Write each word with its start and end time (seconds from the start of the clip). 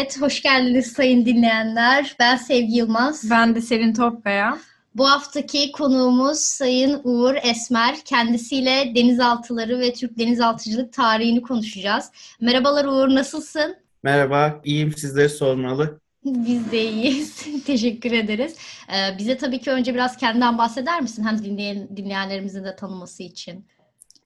Evet, 0.00 0.20
hoş 0.20 0.42
geldiniz 0.42 0.92
sayın 0.92 1.26
dinleyenler. 1.26 2.16
Ben 2.18 2.36
Sevgi 2.36 2.76
Yılmaz. 2.76 3.30
Ben 3.30 3.54
de 3.54 3.60
Selin 3.60 3.94
Topkaya. 3.94 4.58
Bu 4.94 5.10
haftaki 5.10 5.72
konuğumuz 5.72 6.38
Sayın 6.38 7.00
Uğur 7.04 7.34
Esmer. 7.42 7.96
Kendisiyle 8.04 8.92
denizaltıları 8.94 9.80
ve 9.80 9.92
Türk 9.92 10.18
denizaltıcılık 10.18 10.92
tarihini 10.92 11.42
konuşacağız. 11.42 12.10
Merhabalar 12.40 12.84
Uğur, 12.84 13.14
nasılsın? 13.14 13.76
Merhaba, 14.02 14.60
iyiyim. 14.64 14.92
Sizleri 14.92 15.28
sormalı. 15.28 16.00
Biz 16.24 16.72
de 16.72 16.84
iyiyiz. 16.84 17.46
Teşekkür 17.66 18.12
ederiz. 18.12 18.56
Ee, 18.88 19.18
bize 19.18 19.36
tabii 19.36 19.60
ki 19.60 19.70
önce 19.70 19.94
biraz 19.94 20.16
kendinden 20.16 20.58
bahseder 20.58 21.00
misin? 21.00 21.24
Hem 21.24 21.44
dinleyen, 21.44 21.96
dinleyenlerimizin 21.96 22.64
de 22.64 22.76
tanıması 22.76 23.22
için. 23.22 23.66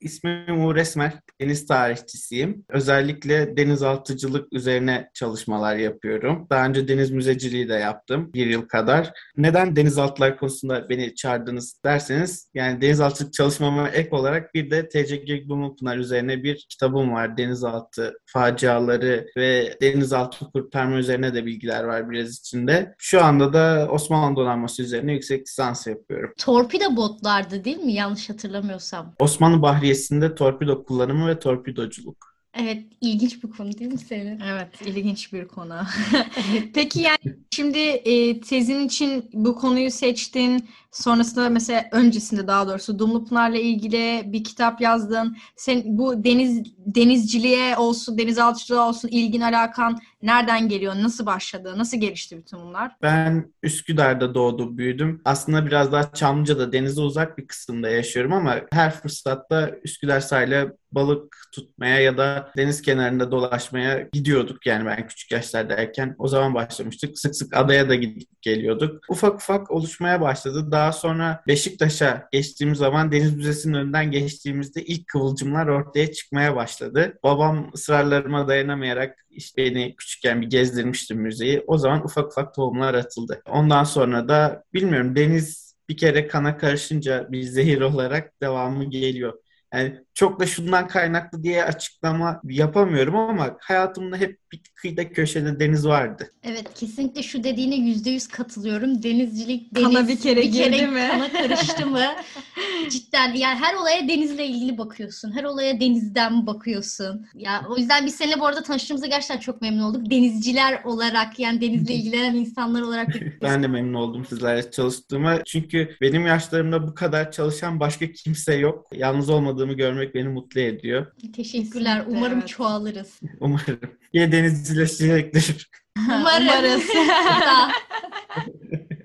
İsmim 0.05 0.65
Uğur 0.65 0.75
Esmer, 0.75 1.13
deniz 1.41 1.67
tarihçisiyim. 1.67 2.65
Özellikle 2.69 3.57
denizaltıcılık 3.57 4.53
üzerine 4.53 5.09
çalışmalar 5.13 5.75
yapıyorum. 5.75 6.47
Daha 6.49 6.65
önce 6.65 6.87
deniz 6.87 7.11
müzeciliği 7.11 7.69
de 7.69 7.73
yaptım 7.73 8.33
bir 8.33 8.47
yıl 8.47 8.61
kadar. 8.61 9.13
Neden 9.37 9.75
denizaltılar 9.75 10.37
konusunda 10.37 10.89
beni 10.89 11.15
çağırdınız 11.15 11.79
derseniz, 11.85 12.49
yani 12.53 12.81
denizaltılık 12.81 13.33
çalışmama 13.33 13.89
ek 13.89 14.09
olarak 14.11 14.53
bir 14.53 14.71
de 14.71 14.89
TCG 14.89 15.49
Dumlupınar 15.49 15.97
üzerine 15.97 16.43
bir 16.43 16.65
kitabım 16.69 17.13
var. 17.13 17.37
Denizaltı 17.37 18.13
faciaları 18.25 19.27
ve 19.37 19.77
denizaltı 19.81 20.45
kurtarma 20.45 20.97
üzerine 20.97 21.33
de 21.33 21.45
bilgiler 21.45 21.83
var 21.83 22.09
biraz 22.09 22.39
içinde. 22.39 22.95
Şu 22.97 23.23
anda 23.23 23.53
da 23.53 23.87
Osmanlı 23.91 24.35
donanması 24.35 24.83
üzerine 24.83 25.13
yüksek 25.13 25.47
lisans 25.47 25.87
yapıyorum. 25.87 26.33
Torpido 26.37 26.95
botlardı 26.95 27.63
değil 27.63 27.77
mi? 27.77 27.93
Yanlış 27.93 28.29
hatırlamıyorsam. 28.29 29.15
Osmanlı 29.19 29.61
Bahriyesi'nde 29.95 30.35
torpido 30.35 30.83
kullanımı 30.83 31.27
ve 31.27 31.39
torpidoculuk. 31.39 32.35
Evet, 32.53 32.83
ilginç 33.01 33.43
bir 33.43 33.51
konu 33.51 33.77
değil 33.77 33.91
mi 33.91 33.97
senin? 33.97 34.39
Evet, 34.39 34.81
ilginç 34.85 35.33
bir 35.33 35.47
konu. 35.47 35.81
Peki 36.73 37.01
yani 37.01 37.17
şimdi 37.51 37.79
e, 37.79 38.41
tezin 38.41 38.79
için 38.79 39.29
bu 39.33 39.55
konuyu 39.55 39.91
seçtin. 39.91 40.69
Sonrasında 40.91 41.49
mesela 41.49 41.85
öncesinde 41.91 42.47
daha 42.47 42.67
doğrusu 42.67 42.99
Dumlupınar'la 42.99 43.57
ilgili 43.57 44.23
bir 44.25 44.43
kitap 44.43 44.81
yazdın. 44.81 45.37
Sen 45.55 45.81
bu 45.85 46.23
deniz 46.23 46.63
denizciliğe 46.77 47.77
olsun, 47.77 48.17
denizaltıcılığa 48.17 48.89
olsun 48.89 49.07
ilgin 49.07 49.41
alakan 49.41 49.99
nereden 50.25 50.69
geliyor? 50.69 50.93
Nasıl 50.95 51.25
başladı? 51.25 51.77
Nasıl 51.77 51.97
gelişti 51.97 52.37
bütün 52.37 52.59
bunlar? 52.59 52.91
Ben 53.01 53.53
Üsküdar'da 53.63 54.35
doğdum, 54.35 54.77
büyüdüm. 54.77 55.21
Aslında 55.25 55.65
biraz 55.65 55.91
daha 55.91 56.13
Çamlıca'da 56.13 56.71
denize 56.71 57.01
uzak 57.01 57.37
bir 57.37 57.47
kısımda 57.47 57.89
yaşıyorum 57.89 58.33
ama 58.33 58.61
her 58.71 58.91
fırsatta 59.01 59.71
Üsküdar 59.83 60.19
sahile 60.19 60.71
balık 60.95 61.37
tutmaya 61.51 61.99
ya 61.99 62.17
da 62.17 62.51
deniz 62.57 62.81
kenarında 62.81 63.31
dolaşmaya 63.31 64.09
gidiyorduk 64.13 64.65
yani 64.65 64.85
ben 64.85 65.07
küçük 65.07 65.31
yaşlardayken. 65.31 66.15
O 66.17 66.27
zaman 66.27 66.53
başlamıştık. 66.53 67.19
Sık 67.19 67.35
sık 67.35 67.57
adaya 67.57 67.89
da 67.89 67.95
gidip 67.95 68.29
geliyorduk. 68.41 69.03
Ufak 69.09 69.35
ufak 69.35 69.71
oluşmaya 69.71 70.21
başladı. 70.21 70.71
Daha 70.71 70.91
sonra 70.91 71.43
Beşiktaş'a 71.47 72.27
geçtiğimiz 72.31 72.77
zaman 72.77 73.11
Deniz 73.11 73.35
Müzesi'nin 73.35 73.73
önünden 73.73 74.11
geçtiğimizde 74.11 74.83
ilk 74.83 75.07
kıvılcımlar 75.07 75.67
ortaya 75.67 76.11
çıkmaya 76.11 76.55
başladı. 76.55 77.19
Babam 77.23 77.71
ısrarlarıma 77.73 78.47
dayanamayarak 78.47 79.24
işte 79.35 79.65
beni 79.65 79.95
küçükken 79.95 80.41
bir 80.41 80.47
gezdirmişti 80.49 81.15
müzeyi. 81.15 81.63
O 81.67 81.77
zaman 81.77 82.05
ufak 82.05 82.27
ufak 82.31 82.53
tohumlar 82.55 82.93
atıldı. 82.93 83.41
Ondan 83.49 83.83
sonra 83.83 84.27
da 84.27 84.63
bilmiyorum 84.73 85.15
deniz 85.15 85.75
bir 85.89 85.97
kere 85.97 86.27
kana 86.27 86.57
karışınca 86.57 87.27
bir 87.31 87.41
zehir 87.43 87.81
olarak 87.81 88.41
devamı 88.41 88.85
geliyor. 88.89 89.33
Yani 89.73 90.04
çok 90.15 90.39
da 90.39 90.45
şundan 90.45 90.87
kaynaklı 90.87 91.43
diye 91.43 91.63
açıklama 91.63 92.41
yapamıyorum 92.43 93.15
ama 93.15 93.57
hayatımda 93.59 94.17
hep 94.17 94.39
bir 94.51 94.61
kıyıda 94.75 95.09
köşede 95.09 95.59
deniz 95.59 95.87
vardı. 95.87 96.31
Evet 96.43 96.73
kesinlikle 96.75 97.23
şu 97.23 97.43
dediğine 97.43 97.75
yüzde 97.75 98.09
yüz 98.09 98.27
katılıyorum. 98.27 99.03
Denizcilik 99.03 99.75
deniz 99.75 99.93
kana 99.93 100.07
bir 100.07 100.19
kere, 100.19 100.41
bir 100.41 100.51
kere 100.51 100.77
girdi 100.77 100.87
mi? 100.87 101.07
kana 101.11 101.31
karıştı 101.31 101.85
mı? 101.85 102.05
Cidden 102.89 103.33
yani 103.33 103.59
her 103.59 103.73
olaya 103.73 104.07
denizle 104.07 104.45
ilgili 104.45 104.77
bakıyorsun. 104.77 105.31
Her 105.31 105.43
olaya 105.43 105.79
denizden 105.79 106.47
bakıyorsun. 106.47 107.27
Ya 107.35 107.65
o 107.69 107.77
yüzden 107.77 108.05
biz 108.05 108.15
seninle 108.15 108.39
bu 108.39 108.45
arada 108.45 108.63
tanıştığımızda 108.63 109.07
gerçekten 109.07 109.39
çok 109.39 109.61
memnun 109.61 109.83
olduk. 109.83 110.11
Denizciler 110.11 110.83
olarak 110.83 111.39
yani 111.39 111.61
denizle 111.61 111.93
ilgilenen 111.93 112.35
insanlar 112.35 112.81
olarak. 112.81 113.07
ben 113.41 113.63
de 113.63 113.67
memnun 113.67 113.93
oldum 113.93 114.25
sizlerle 114.25 114.71
çalıştığıma. 114.71 115.43
Çünkü 115.43 115.95
benim 116.01 116.27
yaşlarımda 116.27 116.87
bu 116.87 116.95
kadar 116.95 117.31
çalışan 117.31 117.79
başka 117.79 118.11
kimse 118.11 118.55
yok. 118.55 118.87
Yalnız 118.93 119.29
olmadığımı 119.29 119.73
görmek 119.73 120.04
beni 120.13 120.27
mutlu 120.27 120.61
ediyor. 120.61 121.05
Teşekkürler. 121.35 121.97
Kesinlikle, 121.97 122.17
Umarım 122.17 122.39
evet. 122.39 122.47
çoğalırız. 122.47 123.19
Umarım. 123.39 123.79
Yine 124.13 124.31
denizcileşecektir. 124.31 125.69
Umarım. 125.97 126.47
Umarız. 126.47 126.83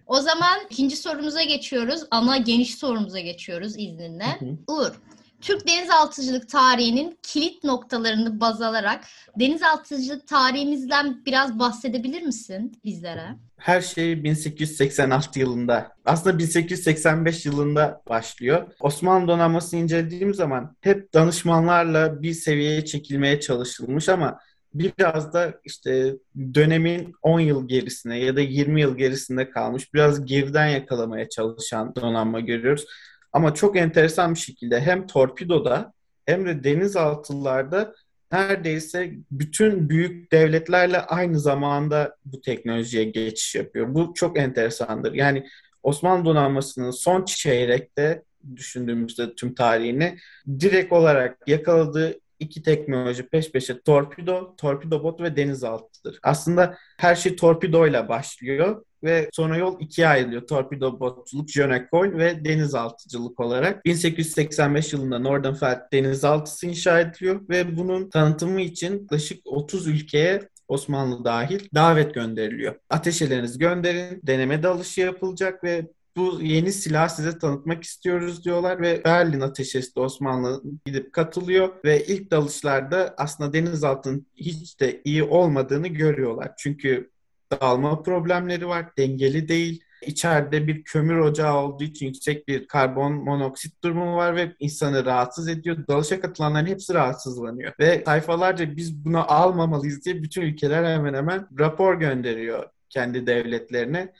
o 0.06 0.20
zaman 0.20 0.58
ikinci 0.70 0.96
sorumuza 0.96 1.42
geçiyoruz. 1.42 2.00
Ana 2.10 2.36
geniş 2.36 2.74
sorumuza 2.74 3.20
geçiyoruz 3.20 3.74
izninle. 3.78 4.24
Hı 4.40 4.44
hı. 4.44 4.58
Uğur, 4.68 4.92
Türk 5.40 5.68
denizaltıcılık 5.68 6.48
tarihinin 6.48 7.18
kilit 7.22 7.64
noktalarını 7.64 8.40
baz 8.40 8.62
alarak 8.62 9.04
denizaltıcılık 9.38 10.26
tarihimizden 10.26 11.24
biraz 11.26 11.58
bahsedebilir 11.58 12.22
misin 12.22 12.72
bizlere? 12.84 13.36
Her 13.56 13.80
şey 13.80 14.24
1886 14.24 15.38
yılında, 15.38 15.92
aslında 16.04 16.38
1885 16.38 17.46
yılında 17.46 18.02
başlıyor. 18.08 18.66
Osmanlı 18.80 19.28
donanmasını 19.28 19.80
incelediğim 19.80 20.34
zaman 20.34 20.76
hep 20.80 21.14
danışmanlarla 21.14 22.22
bir 22.22 22.32
seviyeye 22.32 22.84
çekilmeye 22.84 23.40
çalışılmış 23.40 24.08
ama 24.08 24.38
biraz 24.74 25.32
da 25.32 25.54
işte 25.64 26.16
dönemin 26.54 27.14
10 27.22 27.40
yıl 27.40 27.68
gerisine 27.68 28.18
ya 28.18 28.36
da 28.36 28.40
20 28.40 28.80
yıl 28.80 28.96
gerisinde 28.96 29.50
kalmış, 29.50 29.94
biraz 29.94 30.24
geriden 30.24 30.66
yakalamaya 30.66 31.28
çalışan 31.28 31.94
donanma 31.94 32.40
görüyoruz. 32.40 32.86
Ama 33.32 33.54
çok 33.54 33.76
enteresan 33.76 34.34
bir 34.34 34.38
şekilde 34.38 34.80
hem 34.80 35.06
torpidoda 35.06 35.92
hem 36.26 36.46
de 36.46 36.64
denizaltılarda 36.64 37.94
neredeyse 38.32 39.12
bütün 39.30 39.88
büyük 39.88 40.32
devletlerle 40.32 41.00
aynı 41.00 41.40
zamanda 41.40 42.16
bu 42.24 42.40
teknolojiye 42.40 43.04
geçiş 43.04 43.54
yapıyor. 43.54 43.94
Bu 43.94 44.12
çok 44.14 44.38
enteresandır. 44.38 45.12
Yani 45.12 45.46
Osmanlı 45.82 46.24
donanmasının 46.24 46.90
son 46.90 47.24
çeyrekte 47.24 48.22
düşündüğümüzde 48.56 49.34
tüm 49.34 49.54
tarihini 49.54 50.18
direkt 50.60 50.92
olarak 50.92 51.38
yakaladığı 51.46 52.20
iki 52.40 52.62
teknoloji 52.62 53.28
peş 53.28 53.52
peşe 53.52 53.80
torpido, 53.80 54.56
torpido 54.56 55.04
bot 55.04 55.20
ve 55.20 55.36
denizaltıdır. 55.36 56.18
Aslında 56.22 56.76
her 56.98 57.14
şey 57.14 57.36
torpidoyla 57.36 58.08
başlıyor 58.08 58.84
ve 59.04 59.28
sonra 59.32 59.56
yol 59.56 59.80
ikiye 59.80 60.08
ayrılıyor. 60.08 60.46
Torpido 60.46 61.00
botçuluk, 61.00 61.50
jönekol 61.50 62.18
ve 62.18 62.44
denizaltıcılık 62.44 63.40
olarak. 63.40 63.84
1885 63.84 64.92
yılında 64.92 65.18
Nordenfeldt 65.18 65.92
denizaltısı 65.92 66.66
inşa 66.66 67.00
ediliyor 67.00 67.48
ve 67.48 67.76
bunun 67.76 68.10
tanıtımı 68.10 68.60
için 68.60 69.10
yaklaşık 69.10 69.46
30 69.46 69.86
ülkeye 69.86 70.48
Osmanlı 70.68 71.24
dahil 71.24 71.60
davet 71.74 72.14
gönderiliyor. 72.14 72.74
Ateşelerinizi 72.90 73.58
gönderin, 73.58 74.20
deneme 74.22 74.62
dalışı 74.62 75.00
yapılacak 75.00 75.64
ve 75.64 75.86
bu 76.20 76.42
yeni 76.42 76.72
silah 76.72 77.08
size 77.08 77.38
tanıtmak 77.38 77.84
istiyoruz 77.84 78.44
diyorlar 78.44 78.80
ve 78.80 79.04
Berlin 79.04 79.40
Ateşesi 79.40 80.00
Osmanlı 80.00 80.62
gidip 80.86 81.12
katılıyor 81.12 81.72
ve 81.84 82.06
ilk 82.06 82.30
dalışlarda 82.30 83.14
aslında 83.18 83.52
denizaltının 83.52 84.26
hiç 84.36 84.80
de 84.80 85.00
iyi 85.04 85.22
olmadığını 85.22 85.88
görüyorlar. 85.88 86.52
Çünkü 86.58 87.10
dağılma 87.52 88.02
problemleri 88.02 88.68
var, 88.68 88.86
dengeli 88.98 89.48
değil. 89.48 89.84
İçeride 90.06 90.66
bir 90.66 90.84
kömür 90.84 91.16
ocağı 91.16 91.56
olduğu 91.56 91.84
için 91.84 92.06
yüksek 92.06 92.48
bir 92.48 92.66
karbon 92.66 93.12
monoksit 93.12 93.84
durumu 93.84 94.16
var 94.16 94.36
ve 94.36 94.52
insanı 94.58 95.04
rahatsız 95.04 95.48
ediyor. 95.48 95.76
Dalışa 95.88 96.20
katılanların 96.20 96.66
hepsi 96.66 96.94
rahatsızlanıyor. 96.94 97.72
Ve 97.80 98.02
sayfalarca 98.06 98.76
biz 98.76 99.04
bunu 99.04 99.32
almamalıyız 99.32 100.04
diye 100.04 100.22
bütün 100.22 100.42
ülkeler 100.42 100.84
hemen 100.84 101.14
hemen 101.14 101.46
rapor 101.58 101.94
gönderiyor 101.94 102.64
kendi 102.88 103.26
devletlerine 103.26 104.12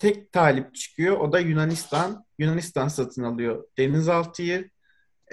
tek 0.00 0.32
talip 0.32 0.74
çıkıyor. 0.74 1.16
O 1.16 1.32
da 1.32 1.38
Yunanistan. 1.38 2.24
Yunanistan 2.38 2.88
satın 2.88 3.22
alıyor 3.22 3.64
denizaltıyı. 3.78 4.70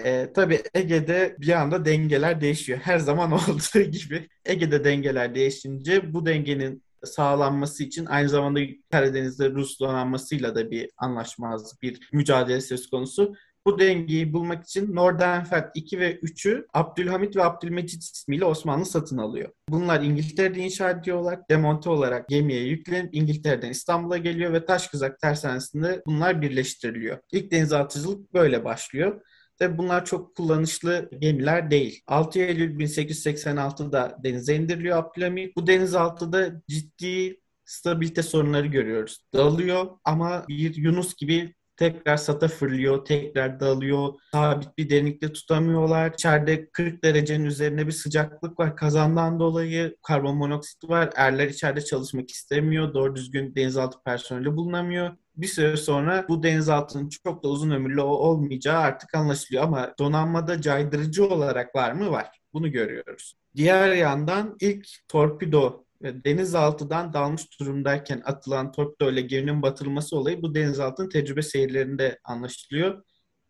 Ee, 0.04 0.32
tabii 0.34 0.62
Ege'de 0.74 1.36
bir 1.38 1.60
anda 1.60 1.84
dengeler 1.84 2.40
değişiyor. 2.40 2.78
Her 2.82 2.98
zaman 2.98 3.32
olduğu 3.32 3.80
gibi 3.80 4.28
Ege'de 4.44 4.84
dengeler 4.84 5.34
değişince 5.34 6.14
bu 6.14 6.26
dengenin 6.26 6.82
sağlanması 7.04 7.84
için 7.84 8.06
aynı 8.06 8.28
zamanda 8.28 8.60
Karadeniz'de 8.90 9.50
Rus 9.50 9.80
donanmasıyla 9.80 10.54
da 10.54 10.70
bir 10.70 10.90
anlaşmazlık, 10.96 11.82
bir 11.82 12.08
mücadele 12.12 12.60
söz 12.60 12.90
konusu. 12.90 13.34
Bu 13.68 13.78
dengeyi 13.78 14.32
bulmak 14.32 14.64
için 14.64 14.94
Nordenfeldt 14.94 15.70
2 15.74 16.00
ve 16.00 16.18
3'ü 16.18 16.66
Abdülhamit 16.74 17.36
ve 17.36 17.44
Abdülmecit 17.44 18.02
ismiyle 18.02 18.44
Osmanlı 18.44 18.86
satın 18.86 19.18
alıyor. 19.18 19.50
Bunlar 19.68 20.02
İngiltere'de 20.02 20.60
inşa 20.60 20.90
ediyorlar. 20.90 21.40
Demonte 21.50 21.90
olarak 21.90 22.28
gemiye 22.28 22.62
yüklenip 22.62 23.14
İngiltere'den 23.14 23.70
İstanbul'a 23.70 24.18
geliyor 24.18 24.52
ve 24.52 24.64
Taşkızak 24.64 25.20
tersanesinde 25.20 26.02
bunlar 26.06 26.42
birleştiriliyor. 26.42 27.18
İlk 27.32 27.52
denizaltıcılık 27.52 28.34
böyle 28.34 28.64
başlıyor. 28.64 29.20
Ve 29.60 29.78
bunlar 29.78 30.04
çok 30.04 30.36
kullanışlı 30.36 31.10
gemiler 31.18 31.70
değil. 31.70 32.02
6 32.06 32.38
Eylül 32.38 32.78
1886'da 32.78 34.16
denize 34.24 34.56
indiriliyor 34.56 34.98
Abdülhamit. 34.98 35.56
Bu 35.56 35.66
denizaltıda 35.66 36.62
ciddi 36.68 37.40
stabilite 37.64 38.22
sorunları 38.22 38.66
görüyoruz. 38.66 39.18
Dalıyor 39.34 39.86
ama 40.04 40.44
bir 40.48 40.76
Yunus 40.76 41.16
gibi 41.16 41.54
tekrar 41.78 42.16
sata 42.16 42.48
fırlıyor, 42.48 43.04
tekrar 43.04 43.60
dalıyor. 43.60 44.12
Sabit 44.32 44.78
bir 44.78 44.90
derinlikte 44.90 45.32
tutamıyorlar. 45.32 46.12
İçeride 46.12 46.70
40 46.70 47.04
derecenin 47.04 47.44
üzerine 47.44 47.86
bir 47.86 47.92
sıcaklık 47.92 48.60
var. 48.60 48.76
Kazandan 48.76 49.40
dolayı 49.40 49.96
karbon 50.02 50.36
monoksit 50.36 50.84
var. 50.88 51.10
Erler 51.16 51.48
içeride 51.48 51.80
çalışmak 51.80 52.30
istemiyor. 52.30 52.94
Doğru 52.94 53.16
düzgün 53.16 53.54
denizaltı 53.54 53.98
personeli 54.04 54.56
bulunamıyor. 54.56 55.16
Bir 55.36 55.46
süre 55.46 55.76
sonra 55.76 56.26
bu 56.28 56.42
denizaltının 56.42 57.08
çok 57.08 57.44
da 57.44 57.48
uzun 57.48 57.70
ömürlü 57.70 58.00
olmayacağı 58.00 58.78
artık 58.78 59.14
anlaşılıyor. 59.14 59.64
Ama 59.64 59.94
donanmada 59.98 60.60
caydırıcı 60.60 61.26
olarak 61.26 61.74
var 61.74 61.92
mı? 61.92 62.10
Var. 62.10 62.40
Bunu 62.52 62.72
görüyoruz. 62.72 63.34
Diğer 63.56 63.92
yandan 63.92 64.56
ilk 64.60 64.86
torpido 65.08 65.84
denizaltıdan 66.02 67.12
dalmış 67.12 67.60
durumdayken 67.60 68.22
atılan 68.24 68.72
torpido 68.72 69.10
ile 69.10 69.20
geminin 69.20 69.62
batırılması 69.62 70.16
olayı 70.16 70.42
bu 70.42 70.54
denizaltının 70.54 71.08
tecrübe 71.08 71.42
seyirlerinde 71.42 72.18
anlaşılıyor. 72.24 73.04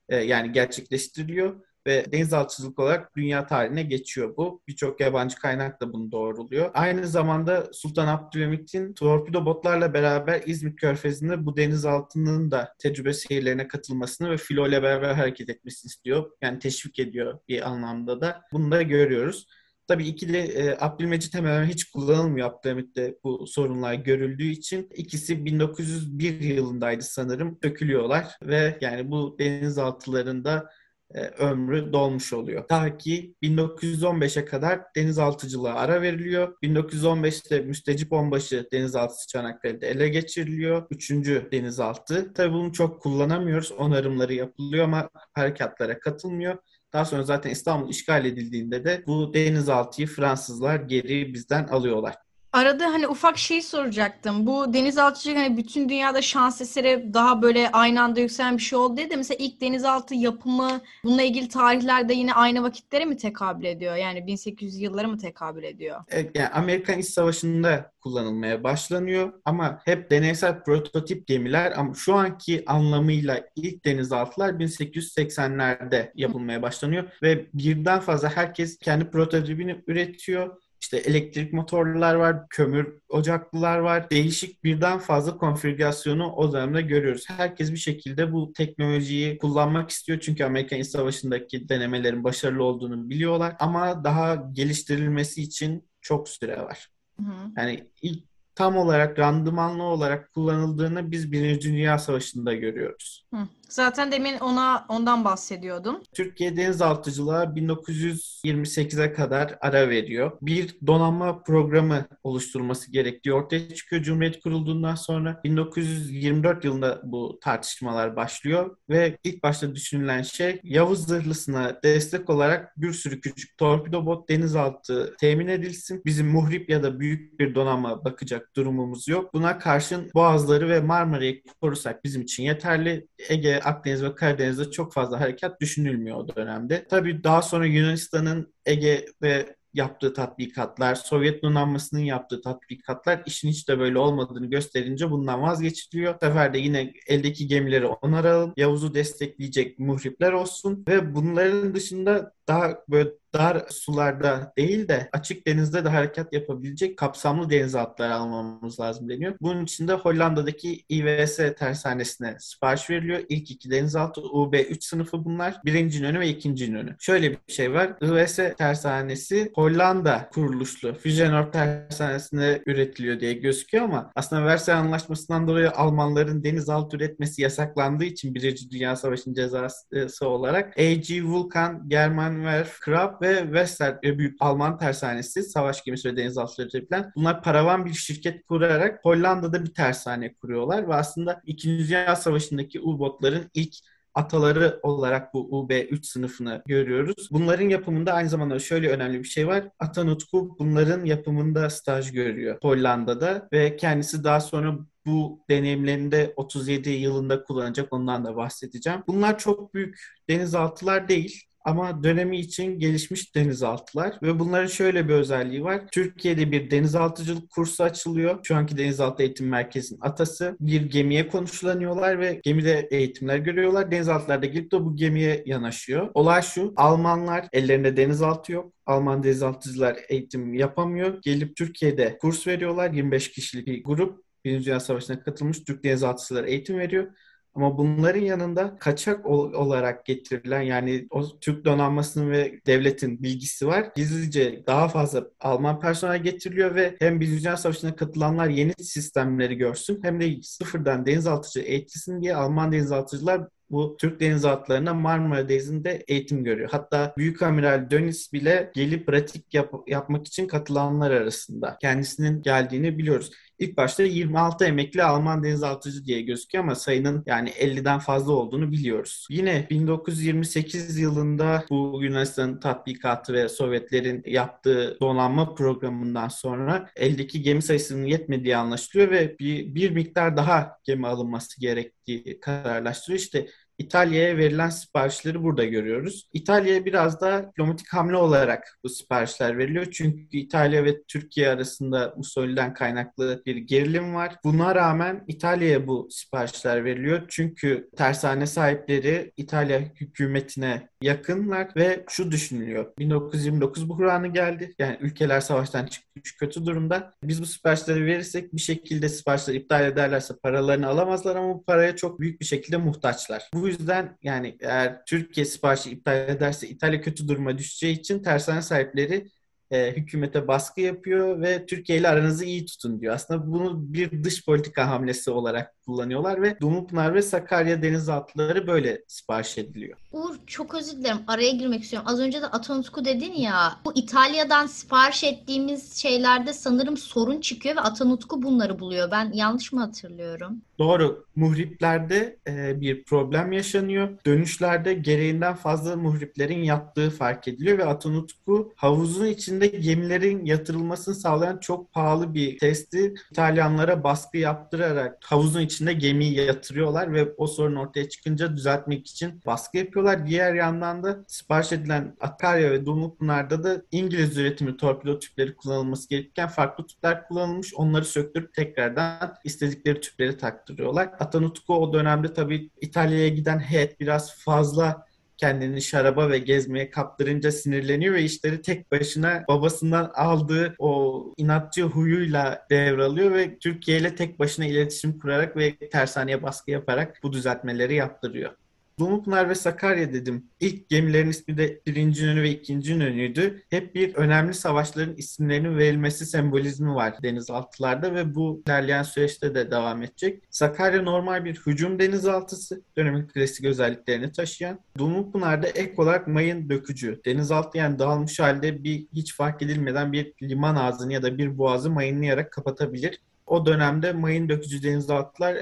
Ee, 0.09 0.17
yani 0.17 0.53
gerçekleştiriliyor 0.53 1.61
ve 1.87 2.13
denizaltıcılık 2.13 2.79
olarak 2.79 3.17
dünya 3.17 3.47
tarihine 3.47 3.83
geçiyor 3.83 4.37
bu. 4.37 4.63
Birçok 4.69 5.01
yabancı 5.01 5.37
kaynak 5.37 5.81
da 5.81 5.93
bunu 5.93 6.13
doğruluyor. 6.13 6.71
Aynı 6.75 7.07
zamanda 7.07 7.69
Sultan 7.73 8.07
Abdülhamit'in 8.07 8.93
torpido 8.95 9.47
botlarla 9.47 9.95
beraber 9.95 10.43
İzmit 10.47 10.81
Körfezi'nde 10.81 11.47
bu 11.47 11.57
denizaltının 11.57 12.51
da 12.51 12.75
tecrübe 12.79 13.13
seyirlerine 13.13 13.69
katılmasını 13.69 14.31
ve 14.31 14.37
filo 14.37 14.69
ile 14.69 14.83
beraber 14.83 15.15
hareket 15.15 15.51
etmesini 15.51 15.89
istiyor. 15.89 16.31
Yani 16.43 16.59
teşvik 16.59 16.99
ediyor 16.99 17.39
bir 17.49 17.69
anlamda 17.69 18.21
da. 18.21 18.43
Bunu 18.53 18.71
da 18.71 18.83
görüyoruz. 18.83 19.47
Tabii 19.89 20.07
ikili 20.09 20.37
e, 20.37 20.77
Abdülmecit 20.81 21.35
hemen 21.35 21.65
hiç 21.65 21.85
kullanılmıyor 21.91 22.51
Abdülhamit'te 22.51 23.15
bu 23.25 23.47
sorunlar 23.47 23.95
görüldüğü 23.95 24.49
için. 24.49 24.89
ikisi 24.95 25.45
1901 25.45 26.41
yılındaydı 26.41 27.03
sanırım. 27.03 27.59
Dökülüyorlar 27.63 28.27
ve 28.43 28.79
yani 28.81 29.11
bu 29.11 29.37
denizaltılarında 29.39 30.71
e, 31.15 31.21
ömrü 31.21 31.93
dolmuş 31.93 32.33
oluyor. 32.33 32.69
Ta 32.69 32.97
ki 32.97 33.35
1915'e 33.43 34.45
kadar 34.45 34.81
denizaltıcılığa 34.97 35.75
ara 35.75 36.03
veriliyor. 36.03 36.57
1915'te 36.63 37.61
Müstecip 37.61 38.13
Onbaşı 38.13 38.69
denizaltısı 38.73 39.29
Çanakkale'de 39.29 39.89
ele 39.89 40.09
geçiriliyor. 40.09 40.87
Üçüncü 40.91 41.49
denizaltı. 41.53 42.33
Tabii 42.35 42.53
bunu 42.53 42.73
çok 42.73 43.03
kullanamıyoruz. 43.03 43.73
Onarımları 43.73 44.35
yapılıyor 44.35 44.85
ama 44.85 45.11
harekatlara 45.35 45.99
katılmıyor. 45.99 46.59
Daha 46.93 47.05
sonra 47.05 47.23
zaten 47.23 47.51
İstanbul 47.51 47.91
işgal 47.91 48.25
edildiğinde 48.25 48.85
de 48.85 49.05
bu 49.07 49.35
denizaltıyı 49.35 50.09
Fransızlar 50.09 50.77
geri 50.81 51.35
bizden 51.35 51.65
alıyorlar. 51.69 52.28
Arada 52.59 52.87
hani 52.87 53.09
ufak 53.09 53.39
şey 53.39 53.63
soracaktım. 53.63 54.47
Bu 54.47 54.75
denizaltıcılık 54.75 55.39
hani 55.39 55.57
bütün 55.57 55.89
dünyada 55.89 56.23
şans 56.23 56.61
eseri 56.61 57.15
daha 57.15 57.43
böyle 57.43 57.71
aynı 57.71 58.03
anda 58.03 58.21
yükselen 58.21 58.57
bir 58.57 58.63
şey 58.63 58.79
oldu 58.79 58.97
diye 58.97 59.11
de 59.11 59.17
mesela 59.17 59.37
ilk 59.41 59.61
denizaltı 59.61 60.15
yapımı 60.15 60.81
bununla 61.05 61.23
ilgili 61.23 61.49
tarihlerde 61.49 62.15
yine 62.15 62.35
aynı 62.35 62.63
vakitlere 62.63 63.05
mi 63.05 63.17
tekabül 63.17 63.65
ediyor? 63.65 63.97
Yani 63.97 64.27
1800 64.27 64.81
yıllara 64.81 65.09
mı 65.09 65.19
tekabül 65.19 65.63
ediyor? 65.63 66.01
E, 66.13 66.31
yani 66.35 66.49
Amerikan 66.49 66.99
İç 66.99 67.07
Savaşı'nda 67.07 67.93
kullanılmaya 68.01 68.65
başlanıyor 68.65 69.33
ama 69.45 69.81
hep 69.85 70.11
deneysel 70.11 70.63
prototip 70.63 71.27
gemiler 71.27 71.73
ama 71.77 71.95
şu 71.95 72.15
anki 72.15 72.63
anlamıyla 72.67 73.41
ilk 73.57 73.85
denizaltılar 73.85 74.51
1880'lerde 74.51 76.11
yapılmaya 76.15 76.63
başlanıyor 76.63 77.05
ve 77.23 77.47
birden 77.55 78.01
fazla 78.01 78.37
herkes 78.37 78.79
kendi 78.79 79.11
prototipini 79.11 79.83
üretiyor 79.87 80.57
işte 80.81 80.97
elektrik 80.97 81.53
motorlular 81.53 82.15
var, 82.15 82.49
kömür 82.49 82.99
ocaklılar 83.09 83.79
var. 83.79 84.11
Değişik 84.11 84.65
birden 84.65 84.99
fazla 84.99 85.37
konfigürasyonu 85.37 86.33
o 86.33 86.53
dönemde 86.53 86.83
görüyoruz. 86.83 87.25
Herkes 87.29 87.73
bir 87.73 87.77
şekilde 87.77 88.33
bu 88.33 88.53
teknolojiyi 88.53 89.39
kullanmak 89.39 89.91
istiyor. 89.91 90.21
Çünkü 90.21 90.45
Amerikan 90.45 90.79
İç 90.79 90.87
Savaşı'ndaki 90.87 91.69
denemelerin 91.69 92.25
başarılı 92.25 92.65
olduğunu 92.65 93.11
biliyorlar. 93.11 93.57
Ama 93.59 94.05
daha 94.05 94.35
geliştirilmesi 94.53 95.43
için 95.43 95.89
çok 96.01 96.29
süre 96.29 96.59
var. 96.63 96.89
Hı. 97.21 97.25
Yani 97.57 97.91
ilk 98.03 98.28
tam 98.59 98.77
olarak 98.77 99.19
randımanlı 99.19 99.83
olarak 99.83 100.33
kullanıldığını 100.33 101.11
biz 101.11 101.33
Birinci 101.33 101.69
Dünya 101.69 101.99
Savaşı'nda 101.99 102.55
görüyoruz. 102.55 103.27
Hı. 103.35 103.39
Zaten 103.69 104.13
demin 104.13 104.39
ona 104.39 104.87
ondan 104.89 105.25
bahsediyordum. 105.25 106.03
Türkiye 106.13 106.57
denizaltıcılığa 106.57 107.45
1928'e 107.45 109.13
kadar 109.13 109.59
ara 109.61 109.89
veriyor. 109.89 110.33
Bir 110.43 110.77
donanma 110.87 111.43
programı 111.43 112.07
oluşturulması 112.23 112.93
gerektiği 112.93 113.33
ortaya 113.33 113.75
çıkıyor 113.75 114.03
Cumhuriyet 114.03 114.41
kurulduğundan 114.41 114.95
sonra. 114.95 115.41
1924 115.45 116.65
yılında 116.65 117.01
bu 117.05 117.39
tartışmalar 117.43 118.17
başlıyor 118.17 118.77
ve 118.91 119.19
ilk 119.25 119.43
başta 119.43 119.75
düşünülen 119.75 120.23
şey 120.23 120.61
Yavuz 120.65 121.07
zırhlısına 121.07 121.81
destek 121.83 122.31
olarak 122.31 122.77
bir 122.77 122.93
sürü 122.93 123.21
küçük 123.21 123.59
torpido 123.59 124.07
bot 124.07 124.29
denizaltı 124.29 125.15
temin 125.21 125.49
edilsin. 125.49 126.03
Bizim 126.07 126.29
muhrip 126.29 126.71
ya 126.71 126.83
da 126.83 127.01
büyük 127.01 127.41
bir 127.41 127.55
donanma 127.55 128.05
bakacak 128.05 128.48
durumumuz 128.57 129.09
yok. 129.09 129.35
Buna 129.35 129.59
karşın 129.59 130.11
Boğazları 130.15 130.69
ve 130.69 130.81
Marmara'yı 130.81 131.43
korusak 131.61 132.05
bizim 132.05 132.23
için 132.23 132.43
yeterli. 132.43 133.09
Ege 133.29 133.61
Akdeniz 133.65 134.03
ve 134.03 134.15
Karadeniz'de 134.15 134.71
çok 134.71 134.93
fazla 134.93 135.21
harekat 135.21 135.61
düşünülmüyor 135.61 136.17
o 136.17 136.37
dönemde. 136.37 136.87
Tabii 136.91 137.25
daha 137.25 137.43
sonra 137.43 137.67
Yunanistan'ın 137.67 138.55
Ege 138.67 139.07
ve 139.23 139.59
yaptığı 139.75 140.15
tatbikatlar, 140.15 140.95
Sovyet 140.95 141.43
donanmasının 141.43 142.01
yaptığı 142.01 142.43
tatbikatlar 142.43 143.23
işin 143.27 143.49
hiç 143.49 143.69
de 143.69 143.79
böyle 143.79 143.99
olmadığını 143.99 144.47
gösterince 144.47 145.11
bundan 145.11 145.43
vazgeçiliyor. 145.43 146.15
Bu 146.15 146.27
sefer 146.27 146.55
de 146.55 146.59
yine 146.59 146.93
eldeki 147.07 147.47
gemileri 147.47 147.87
onaralım, 147.87 148.53
Yavuz'u 148.57 148.95
destekleyecek 148.95 149.79
muhripler 149.79 150.33
olsun 150.33 150.85
ve 150.89 151.15
bunların 151.15 151.75
dışında 151.75 152.33
daha 152.49 152.79
böyle 152.89 153.11
dar 153.39 153.67
sularda 153.71 154.53
değil 154.59 154.89
de 154.89 155.09
açık 155.13 155.47
denizde 155.47 155.85
de 155.85 155.89
hareket 155.89 156.33
yapabilecek 156.33 156.97
kapsamlı 156.97 157.51
denizaltılar 157.51 158.11
almamız 158.11 158.81
lazım 158.81 159.09
deniyor. 159.09 159.35
Bunun 159.41 159.65
için 159.65 159.89
de 159.89 159.93
Hollanda'daki 159.93 160.85
IWS 160.89 161.37
tersanesine 161.37 162.37
sipariş 162.39 162.91
veriliyor. 162.91 163.21
İlk 163.29 163.51
iki 163.51 163.71
denizaltı 163.71 164.21
UB3 164.21 164.85
sınıfı 164.85 165.25
bunlar. 165.25 165.61
Birinci 165.65 166.05
önü 166.05 166.21
ve 166.21 166.29
ikinci 166.29 166.77
önü. 166.77 166.97
Şöyle 166.99 167.31
bir 167.31 167.53
şey 167.53 167.73
var. 167.73 167.93
IWS 168.03 168.37
tersanesi 168.59 169.53
Hollanda 169.55 170.29
kuruluşlu 170.33 170.95
Feyenoord 170.95 171.53
tersanesinde 171.53 172.63
üretiliyor 172.67 173.21
diye 173.21 173.33
gözüküyor 173.33 173.85
ama 173.85 174.13
aslında 174.17 174.45
Versay 174.45 174.75
Anlaşması'ndan 174.75 175.49
dolayı 175.49 175.71
Almanların 175.71 176.45
denizaltı 176.45 176.97
üretmesi 176.97 177.43
yasaklandığı 177.43 178.05
için 178.05 178.35
Birinci 178.35 178.71
Dünya 178.71 178.97
Savaşı'nın 178.97 179.35
cezası 179.35 180.29
olarak 180.29 180.79
A.G. 180.79 181.25
Vulcan, 181.25 181.89
Germanwerf, 181.89 182.81
Krab 182.81 183.23
ve 183.23 183.28
Wester 183.37 184.03
büyük 184.03 184.37
Alman 184.41 184.79
tersanesi 184.79 185.43
savaş 185.43 185.85
gemisi 185.85 186.09
ve 186.09 186.17
denizaltıları 186.17 186.69
üretilen 186.69 187.13
bunlar 187.17 187.43
paravan 187.43 187.85
bir 187.87 187.95
şirket 187.95 188.47
kurarak 188.47 189.05
Hollanda'da 189.05 189.65
bir 189.65 189.75
tersane 189.75 190.35
kuruyorlar 190.35 190.89
ve 190.89 190.95
aslında 190.95 191.43
2. 191.45 191.69
Dünya 191.69 192.17
Savaşı'ndaki 192.17 192.81
U-botların 192.81 193.51
ilk 193.55 193.75
ataları 194.15 194.81
olarak 194.83 195.35
bu 195.35 195.49
UB3 195.51 196.07
sınıfını 196.07 196.63
görüyoruz. 196.67 197.29
Bunların 197.33 197.69
yapımında 197.69 198.13
aynı 198.13 198.29
zamanda 198.29 198.59
şöyle 198.59 198.91
önemli 198.91 199.19
bir 199.19 199.29
şey 199.29 199.47
var. 199.47 199.65
Atanutku 199.79 200.57
bunların 200.59 201.05
yapımında 201.05 201.71
staj 201.71 202.13
görüyor 202.13 202.59
Hollanda'da 202.63 203.49
ve 203.53 203.77
kendisi 203.77 204.25
daha 204.25 204.41
sonra 204.41 204.79
bu 205.07 205.45
deneyimlerinde 205.51 206.33
37 206.37 206.91
yılında 206.91 207.43
kullanacak 207.43 207.93
ondan 207.93 208.25
da 208.25 208.37
bahsedeceğim. 208.37 209.03
Bunlar 209.07 209.39
çok 209.39 209.75
büyük 209.75 209.99
denizaltılar 210.29 211.09
değil 211.09 211.48
ama 211.69 212.05
dönemi 212.05 212.39
için 212.39 212.79
gelişmiş 212.79 213.35
denizaltılar 213.35 214.19
ve 214.23 214.39
bunların 214.39 214.67
şöyle 214.67 215.09
bir 215.09 215.15
özelliği 215.15 215.65
var. 215.65 215.83
Türkiye'de 215.93 216.53
bir 216.53 216.71
denizaltıcılık 216.71 217.51
kursu 217.51 217.85
açılıyor. 217.85 218.41
Şu 218.43 218.57
anki 218.57 218.79
denizaltı 218.79 219.23
eğitim 219.23 219.49
merkezinin 219.49 220.01
atası. 220.01 220.57
Bir 220.61 220.83
gemiye 220.83 221.29
konuşlanıyorlar 221.29 222.21
ve 222.21 222.41
gemide 222.45 222.89
eğitimler 222.91 223.39
görüyorlar. 223.39 223.91
Denizaltılar 223.91 224.43
da 224.43 224.47
gelip 224.47 224.73
de 224.73 224.85
bu 224.85 224.97
gemiye 224.97 225.43
yanaşıyor. 225.47 226.11
Olay 226.15 226.43
şu. 226.43 226.73
Almanlar 226.77 227.49
ellerinde 227.53 227.97
denizaltı 227.97 228.53
yok. 228.53 228.73
Alman 228.87 229.23
denizaltıcılar 229.23 229.97
eğitim 230.09 230.55
yapamıyor. 230.55 231.19
Gelip 231.23 231.57
Türkiye'de 231.57 232.19
kurs 232.19 232.47
veriyorlar. 232.47 232.91
25 232.91 233.31
kişilik 233.31 233.67
bir 233.67 233.85
grup 233.85 234.29
Birinci 234.45 234.67
Dünya 234.67 234.81
Savaşı'na 234.81 235.23
katılmış 235.23 235.65
Türk 235.65 235.85
denizaltıcılar 235.85 236.45
eğitim 236.45 236.79
veriyor. 236.79 237.07
Ama 237.55 237.79
bunların 237.79 238.21
yanında 238.21 238.79
kaçak 238.79 239.27
olarak 239.27 240.05
getirilen 240.05 240.63
yani 240.63 241.07
o 241.11 241.39
Türk 241.41 241.65
donanmasının 241.65 242.31
ve 242.31 242.61
devletin 242.67 243.23
bilgisi 243.23 243.67
var. 243.67 243.93
Gizlice 243.97 244.63
daha 244.67 244.89
fazla 244.89 245.25
Alman 245.41 245.81
personel 245.81 246.23
getiriliyor 246.23 246.75
ve 246.75 246.97
hem 246.99 247.21
Birinci 247.21 247.45
Dünya 247.45 247.57
Savaşı'na 247.57 247.97
katılanlar 247.97 248.49
yeni 248.49 248.73
sistemleri 248.81 249.57
görsün 249.57 250.01
hem 250.03 250.21
de 250.21 250.43
sıfırdan 250.43 251.07
denizaltıcı 251.07 251.61
eğitilsin 251.61 252.23
diye 252.23 252.37
Alman 252.37 252.73
denizaltıcılar 252.73 253.49
bu 253.71 253.97
Türk 254.01 254.21
denizaltılarına 254.21 254.95
Marmara 254.95 255.49
Denizi'nde 255.49 256.05
eğitim 256.09 256.45
görüyor. 256.45 256.69
Hatta 256.73 257.15
Büyük 257.19 257.43
Amiral 257.43 257.91
Dönis 257.91 258.33
bile 258.33 258.71
gelip 258.75 259.07
pratik 259.07 259.55
yap- 259.55 259.89
yapmak 259.89 260.27
için 260.27 260.47
katılanlar 260.47 261.11
arasında. 261.11 261.77
Kendisinin 261.81 262.43
geldiğini 262.43 262.99
biliyoruz. 262.99 263.31
İlk 263.59 263.77
başta 263.77 264.03
26 264.03 264.65
emekli 264.65 265.03
Alman 265.03 265.45
denizaltıcı 265.45 266.05
diye 266.05 266.23
gözüküyor 266.23 266.65
ama 266.65 266.75
sayının 266.75 267.23
yani 267.27 267.49
50'den 267.51 267.99
fazla 267.99 268.33
olduğunu 268.33 268.73
biliyoruz. 268.73 269.27
Yine 269.31 269.67
1928 269.71 270.99
yılında 270.99 271.65
bu 271.71 272.01
Yunanistan 272.03 272.61
tatbikatı 272.61 273.33
ve 273.33 273.49
Sovyetlerin 273.49 274.23
yaptığı 274.27 274.97
donanma 275.01 275.55
programından 275.55 276.29
sonra 276.29 276.91
eldeki 276.97 277.43
gemi 277.43 277.63
sayısının 277.63 278.07
yetmediği 278.07 278.57
anlaşılıyor 278.57 279.11
ve 279.11 279.39
bir, 279.39 279.75
bir 279.75 279.91
miktar 279.91 280.37
daha 280.37 280.79
gemi 280.85 281.07
alınması 281.07 281.61
gerektiği 281.61 282.41
kararlaştırıyor. 282.41 283.21
İşte 283.21 283.49
İtalya'ya 283.79 284.37
verilen 284.37 284.69
siparişleri 284.71 285.43
burada 285.43 285.65
görüyoruz. 285.65 286.29
İtalya'ya 286.33 286.85
biraz 286.85 287.21
da 287.21 287.49
diplomatik 287.49 287.89
hamle 287.89 288.17
olarak 288.17 288.79
bu 288.85 288.89
siparişler 288.89 289.59
veriliyor. 289.59 289.87
Çünkü 289.91 290.37
İtalya 290.37 290.85
ve 290.85 291.03
Türkiye 291.03 291.49
arasında 291.49 292.15
Mussolini'den 292.17 292.75
kaynaklı 292.75 293.43
bir 293.47 293.57
gerilim 293.57 294.15
var. 294.15 294.37
Buna 294.45 294.75
rağmen 294.75 295.25
İtalya'ya 295.29 295.87
bu 295.87 296.09
siparişler 296.11 296.85
veriliyor. 296.85 297.23
Çünkü 297.29 297.89
tersane 297.97 298.47
sahipleri 298.47 299.33
İtalya 299.37 299.81
hükümetine 299.81 300.89
yakınlar 301.03 301.69
ve 301.77 302.05
şu 302.09 302.31
düşünülüyor. 302.31 302.93
1929 302.99 303.89
buhranı 303.89 304.29
geldi. 304.29 304.75
Yani 304.79 304.97
ülkeler 305.01 305.41
savaştan 305.41 305.87
çıkmış 305.87 306.37
kötü 306.37 306.67
durumda. 306.67 307.15
Biz 307.23 307.43
bu 307.43 307.47
siparişleri 307.47 308.07
verirsek 308.07 308.55
bir 308.55 308.61
şekilde 308.61 309.09
siparişleri 309.09 309.57
iptal 309.57 309.85
ederlerse 309.85 310.35
paralarını 310.43 310.87
alamazlar 310.89 311.37
ama 311.37 311.55
bu 311.55 311.65
paraya 311.65 311.97
çok 311.97 312.21
büyük 312.21 312.41
bir 312.41 312.47
şekilde 312.47 312.77
muhtaçlar. 312.77 313.51
Bu 313.55 313.69
yüzden 313.69 314.19
yani 314.23 314.57
eğer 314.61 315.05
Türkiye 315.07 315.47
siparişi 315.47 315.91
iptal 315.91 316.29
ederse 316.29 316.69
İtalya 316.69 317.01
kötü 317.01 317.29
duruma 317.29 317.59
düşeceği 317.59 317.99
için 317.99 318.23
tersane 318.23 318.63
sahipleri 318.63 319.29
e, 319.71 319.93
hükümete 319.93 320.49
baskı 320.49 320.81
yapıyor 320.81 321.41
ve 321.41 321.67
Türkiye 321.67 321.99
ile 321.99 322.09
aranızı 322.09 322.45
iyi 322.45 322.67
tutun 322.67 323.01
diyor. 323.01 323.15
Aslında 323.15 323.53
bunu 323.53 323.93
bir 323.93 324.25
dış 324.25 324.45
politika 324.45 324.89
hamlesi 324.91 325.31
olarak 325.31 325.75
kullanıyorlar 325.89 326.43
ve 326.43 326.61
Dumlupınar 326.61 327.15
ve 327.15 327.23
Sakarya 327.23 327.83
denizaltıları 327.83 328.67
böyle 328.67 329.03
sipariş 329.09 329.59
ediliyor. 329.59 329.99
Uğur 330.13 330.37
çok 330.47 330.75
özür 330.75 330.97
dilerim. 330.97 331.19
Araya 331.27 331.51
girmek 331.51 331.83
istiyorum. 331.83 332.09
Az 332.11 332.21
önce 332.21 332.43
de 332.43 332.47
Atanutku 332.47 333.05
dedin 333.05 333.33
ya. 333.33 333.73
Bu 333.85 333.93
İtalya'dan 333.95 334.67
sipariş 334.67 335.25
ettiğimiz 335.25 335.97
şeylerde 335.97 336.53
sanırım 336.53 336.97
sorun 336.97 337.41
çıkıyor 337.41 337.77
ve 337.77 337.81
Atanutku 337.81 338.43
bunları 338.43 338.79
buluyor. 338.79 339.11
Ben 339.11 339.33
yanlış 339.33 339.73
mı 339.73 339.81
hatırlıyorum? 339.81 340.63
Doğru. 340.79 341.25
Muhriplerde 341.37 342.39
e, 342.49 342.81
bir 342.81 343.05
problem 343.05 343.53
yaşanıyor. 343.53 344.09
Dönüşlerde 344.27 344.95
gereğinden 344.95 345.55
fazla 345.55 345.97
muhriplerin 345.97 346.63
yattığı 346.63 347.11
fark 347.11 347.49
ediliyor 347.49 347.79
ve 347.79 347.85
Atanutku 347.85 348.73
havuzun 348.77 349.27
içinde 349.59 349.79
gemilerin 349.79 350.45
yatırılmasını 350.45 351.15
sağlayan 351.15 351.59
çok 351.59 351.93
pahalı 351.93 352.35
bir 352.35 352.59
testi 352.59 353.15
İtalyanlara 353.31 354.05
baskı 354.05 354.39
yaptırarak 354.39 355.19
havuzun 355.25 355.61
içinde 355.61 355.93
gemiyi 355.93 356.35
yatırıyorlar 356.35 357.13
ve 357.13 357.33
o 357.37 357.47
sorun 357.47 357.77
ortaya 357.77 358.09
çıkınca 358.09 358.57
düzeltmek 358.57 359.07
için 359.07 359.43
baskı 359.47 359.79
yapıyorlar. 359.79 360.27
Diğer 360.27 360.55
yandan 360.55 361.03
da 361.03 361.25
sipariş 361.27 361.73
edilen 361.73 362.17
Akarya 362.21 362.71
ve 362.71 362.87
Dumlupınar'da 362.87 363.65
da 363.65 363.83
İngiliz 363.93 364.39
üretimi 364.39 364.77
torpido 364.77 365.19
tüpleri 365.19 365.57
kullanılması 365.57 366.09
gerekirken 366.09 366.49
farklı 366.49 366.87
tüpler 366.87 367.29
kullanılmış. 367.29 367.75
Onları 367.75 368.05
söktürüp 368.05 368.55
tekrardan 368.55 369.35
istedikleri 369.45 370.01
tüpleri 370.01 370.37
taktırıyorlar. 370.37 371.11
Atanutku 371.21 371.75
o 371.75 371.93
dönemde 371.93 372.33
tabii 372.35 372.71
İtalya'ya 372.81 373.29
giden 373.29 373.59
heyet 373.59 374.01
biraz 374.01 374.37
fazla 374.37 375.08
kendini 375.39 375.83
şaraba 375.83 376.31
ve 376.31 376.39
gezmeye 376.39 376.91
kaptırınca 376.91 377.53
sinirleniyor 377.53 378.15
ve 378.15 378.23
işleri 378.23 378.63
tek 378.63 378.93
başına 378.93 379.45
babasından 379.49 380.11
aldığı 380.15 380.75
o 380.79 381.25
inatçı 381.37 381.83
huyuyla 381.83 382.67
devralıyor 382.71 383.35
ve 383.35 383.59
Türkiye 383.59 383.99
ile 383.99 384.15
tek 384.15 384.39
başına 384.39 384.67
iletişim 384.67 385.19
kurarak 385.19 385.57
ve 385.57 385.77
tersaneye 385.77 386.43
baskı 386.43 386.71
yaparak 386.71 387.21
bu 387.23 387.33
düzeltmeleri 387.33 387.95
yaptırıyor. 387.95 388.53
Dumlupınar 388.99 389.49
ve 389.49 389.55
Sakarya 389.55 390.13
dedim. 390.13 390.47
İlk 390.61 390.89
gemilerin 390.89 391.31
ismi 391.31 391.57
de 391.57 391.81
birinci 391.87 392.25
İnönü 392.25 392.43
ve 392.43 392.51
ikinci 392.51 392.93
İnönü'ydü. 392.93 393.63
Hep 393.71 393.95
bir 393.95 394.15
önemli 394.15 394.55
savaşların 394.55 395.17
isimlerinin 395.17 395.79
verilmesi 395.79 396.27
sembolizmi 396.27 396.95
var 396.95 397.23
denizaltılarda 397.23 398.15
ve 398.15 398.35
bu 398.35 398.63
ilerleyen 398.67 399.03
süreçte 399.03 399.55
de 399.55 399.71
devam 399.71 400.03
edecek. 400.03 400.43
Sakarya 400.51 401.03
normal 401.03 401.45
bir 401.45 401.57
hücum 401.67 401.99
denizaltısı. 401.99 402.83
Dönemin 402.97 403.27
klasik 403.27 403.65
özelliklerini 403.65 404.33
taşıyan. 404.33 404.81
Dumlupınar'da 404.99 405.67
ek 405.67 405.95
olarak 405.97 406.29
mayın 406.29 406.69
dökücü. 406.69 407.21
Denizaltı 407.27 407.79
yani 407.79 407.99
dağılmış 407.99 408.41
halde 408.41 408.85
bir 408.85 409.07
hiç 409.13 409.35
fark 409.35 409.63
edilmeden 409.63 410.13
bir 410.13 410.33
liman 410.43 410.77
ağzını 410.77 411.13
ya 411.13 411.23
da 411.23 411.39
bir 411.39 411.59
boğazı 411.59 411.91
mayınlayarak 411.91 412.53
kapatabilir. 412.53 413.21
O 413.47 413.67
dönemde 413.67 414.13
mayın 414.13 414.49
dökücü 414.49 414.83
denizaltılar 414.83 415.57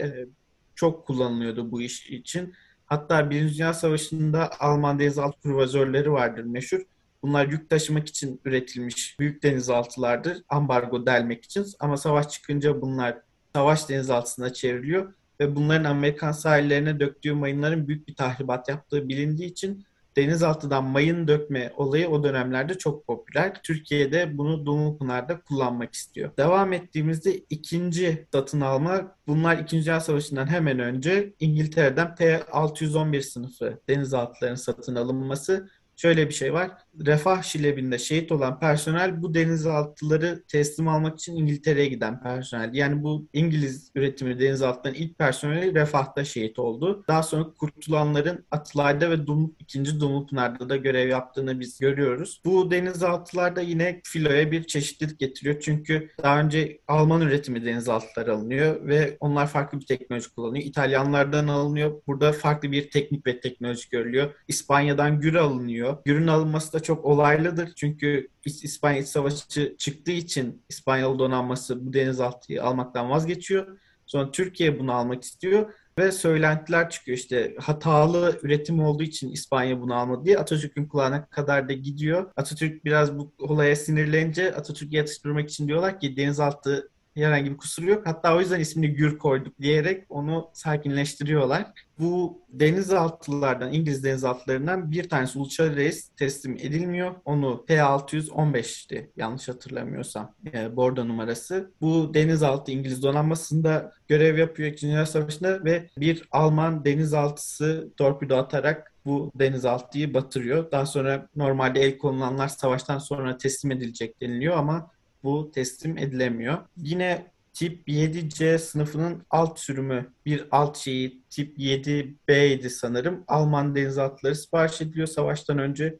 çok 0.74 1.06
kullanılıyordu 1.06 1.70
bu 1.70 1.82
iş 1.82 2.10
için. 2.10 2.54
Hatta 2.86 3.30
Birinci 3.30 3.54
Dünya 3.54 3.74
Savaşı'nda 3.74 4.50
Alman 4.60 4.98
denizaltı 4.98 5.40
kruvazörleri 5.40 6.12
vardır 6.12 6.44
meşhur. 6.44 6.80
Bunlar 7.22 7.46
yük 7.46 7.70
taşımak 7.70 8.08
için 8.08 8.40
üretilmiş 8.44 9.16
büyük 9.20 9.42
denizaltılardır. 9.42 10.42
Ambargo 10.48 11.06
delmek 11.06 11.44
için. 11.44 11.66
Ama 11.80 11.96
savaş 11.96 12.28
çıkınca 12.28 12.80
bunlar 12.82 13.18
savaş 13.54 13.88
denizaltısına 13.88 14.52
çevriliyor. 14.52 15.14
Ve 15.40 15.56
bunların 15.56 15.84
Amerikan 15.84 16.32
sahillerine 16.32 17.00
döktüğü 17.00 17.32
mayınların 17.32 17.88
büyük 17.88 18.08
bir 18.08 18.14
tahribat 18.14 18.68
yaptığı 18.68 19.08
bilindiği 19.08 19.50
için 19.50 19.84
denizaltıdan 20.16 20.84
mayın 20.84 21.28
dökme 21.28 21.72
olayı 21.76 22.08
o 22.08 22.24
dönemlerde 22.24 22.78
çok 22.78 23.06
popüler. 23.06 23.62
Türkiye'de 23.62 24.38
bunu 24.38 24.66
Dumlupınar'da 24.66 25.40
kullanmak 25.40 25.94
istiyor. 25.94 26.30
Devam 26.38 26.72
ettiğimizde 26.72 27.36
ikinci 27.50 28.26
satın 28.32 28.60
alma 28.60 29.16
bunlar 29.26 29.58
2. 29.58 29.76
Dünya 29.76 30.00
Savaşı'ndan 30.00 30.46
hemen 30.46 30.78
önce 30.78 31.34
İngiltere'den 31.40 32.06
P611 32.06 33.22
sınıfı 33.22 33.80
denizaltıların 33.88 34.54
satın 34.54 34.94
alınması 34.94 35.68
şöyle 35.96 36.28
bir 36.28 36.34
şey 36.34 36.52
var. 36.52 36.70
Refah 37.06 37.42
Şilebi'nde 37.42 37.98
şehit 37.98 38.32
olan 38.32 38.60
personel 38.60 39.22
bu 39.22 39.34
denizaltıları 39.34 40.44
teslim 40.48 40.88
almak 40.88 41.18
için 41.18 41.36
İngiltere'ye 41.36 41.86
giden 41.86 42.22
personel. 42.22 42.74
Yani 42.74 43.02
bu 43.02 43.28
İngiliz 43.32 43.90
üretimi 43.94 44.40
denizaltıların 44.40 45.00
ilk 45.00 45.18
personeli 45.18 45.74
Refah'ta 45.74 46.24
şehit 46.24 46.58
oldu. 46.58 47.04
Daha 47.08 47.22
sonra 47.22 47.44
kurtulanların 47.58 48.46
Atılay'da 48.50 49.10
ve 49.10 49.26
Dum, 49.26 49.54
2. 49.58 50.00
Dumlupınar'da 50.00 50.68
da 50.68 50.76
görev 50.76 51.08
yaptığını 51.08 51.60
biz 51.60 51.78
görüyoruz. 51.78 52.40
Bu 52.44 52.70
denizaltılarda 52.70 53.60
yine 53.60 54.00
filoya 54.04 54.52
bir 54.52 54.64
çeşitlilik 54.64 55.18
getiriyor. 55.18 55.60
Çünkü 55.60 56.08
daha 56.22 56.40
önce 56.40 56.78
Alman 56.88 57.20
üretimi 57.20 57.64
denizaltılar 57.64 58.26
alınıyor 58.26 58.86
ve 58.86 59.16
onlar 59.20 59.46
farklı 59.46 59.80
bir 59.80 59.86
teknoloji 59.86 60.34
kullanıyor. 60.34 60.64
İtalyanlardan 60.64 61.48
alınıyor. 61.48 62.02
Burada 62.06 62.32
farklı 62.32 62.72
bir 62.72 62.90
teknik 62.90 63.26
ve 63.26 63.40
teknoloji 63.40 63.90
görülüyor. 63.90 64.34
İspanya'dan 64.48 65.20
gür 65.20 65.34
alınıyor. 65.34 65.96
Gürün 66.04 66.26
alınması 66.26 66.72
da 66.72 66.80
çok 66.86 67.04
olaylıdır. 67.04 67.72
Çünkü 67.76 68.28
İspanya 68.44 68.98
İç 68.98 69.08
Savaşı 69.08 69.76
çıktığı 69.78 70.12
için 70.12 70.62
İspanyol 70.68 71.18
donanması 71.18 71.86
bu 71.86 71.92
denizaltıyı 71.92 72.64
almaktan 72.64 73.10
vazgeçiyor. 73.10 73.78
Sonra 74.06 74.30
Türkiye 74.30 74.78
bunu 74.78 74.92
almak 74.92 75.22
istiyor 75.22 75.72
ve 75.98 76.12
söylentiler 76.12 76.90
çıkıyor 76.90 77.18
işte 77.18 77.54
hatalı 77.60 78.38
üretim 78.42 78.80
olduğu 78.80 79.02
için 79.02 79.30
İspanya 79.30 79.80
bunu 79.80 79.94
almadı 79.94 80.24
diye 80.24 80.38
Atatürk'ün 80.38 80.86
kulağına 80.86 81.26
kadar 81.26 81.68
da 81.68 81.72
gidiyor. 81.72 82.32
Atatürk 82.36 82.84
biraz 82.84 83.18
bu 83.18 83.32
olaya 83.38 83.76
sinirlenince 83.76 84.54
Atatürk'ü 84.54 84.96
yatıştırmak 84.96 85.50
için 85.50 85.68
diyorlar 85.68 86.00
ki 86.00 86.16
denizaltı 86.16 86.90
herhangi 87.24 87.50
bir 87.50 87.56
kusuru 87.56 87.90
yok. 87.90 88.06
Hatta 88.06 88.36
o 88.36 88.40
yüzden 88.40 88.60
ismini 88.60 88.94
Gür 88.94 89.18
koyduk 89.18 89.60
diyerek 89.60 90.04
onu 90.08 90.50
sakinleştiriyorlar. 90.52 91.66
Bu 91.98 92.42
denizaltılardan, 92.48 93.72
İngiliz 93.72 94.04
denizaltılarından 94.04 94.90
bir 94.90 95.08
tanesi 95.08 95.38
Uluçar 95.38 95.76
Reis 95.76 96.08
teslim 96.08 96.54
edilmiyor. 96.54 97.14
Onu 97.24 97.64
P615'ti 97.68 99.10
yanlış 99.16 99.48
hatırlamıyorsam 99.48 100.34
e, 100.52 100.76
bordo 100.76 101.08
numarası. 101.08 101.70
Bu 101.80 102.14
denizaltı 102.14 102.72
İngiliz 102.72 103.02
donanmasında 103.02 103.92
görev 104.08 104.38
yapıyor 104.38 104.72
2. 104.72 104.86
Dünya 104.86 105.06
Savaşı'nda 105.06 105.64
ve 105.64 105.88
bir 105.98 106.28
Alman 106.32 106.84
denizaltısı 106.84 107.90
torpido 107.96 108.36
atarak 108.36 108.92
bu 109.06 109.32
denizaltıyı 109.34 110.14
batırıyor. 110.14 110.70
Daha 110.70 110.86
sonra 110.86 111.28
normalde 111.36 111.80
el 111.80 111.98
konulanlar 111.98 112.48
savaştan 112.48 112.98
sonra 112.98 113.36
teslim 113.36 113.70
edilecek 113.70 114.20
deniliyor 114.20 114.56
ama 114.56 114.90
bu 115.26 115.50
teslim 115.50 115.98
edilemiyor. 115.98 116.58
Yine 116.76 117.26
tip 117.54 117.88
7C 117.88 118.58
sınıfının 118.58 119.22
alt 119.30 119.58
sürümü 119.58 120.12
bir 120.26 120.46
alt 120.50 120.76
şeyi 120.76 121.22
tip 121.30 121.58
7B 121.58 122.46
idi 122.46 122.70
sanırım. 122.70 123.24
Alman 123.28 123.74
denizaltıları 123.74 124.34
sipariş 124.34 124.80
ediliyor 124.80 125.06
savaştan 125.06 125.58
önce. 125.58 125.98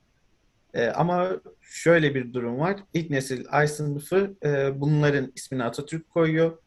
Ee, 0.74 0.86
ama 0.86 1.30
şöyle 1.60 2.14
bir 2.14 2.32
durum 2.32 2.58
var. 2.58 2.76
İlk 2.94 3.10
nesil 3.10 3.44
Ay 3.50 3.68
sınıfı 3.68 4.36
e, 4.44 4.80
bunların 4.80 5.32
ismini 5.36 5.64
Atatürk 5.64 6.10
koyuyor. 6.10 6.58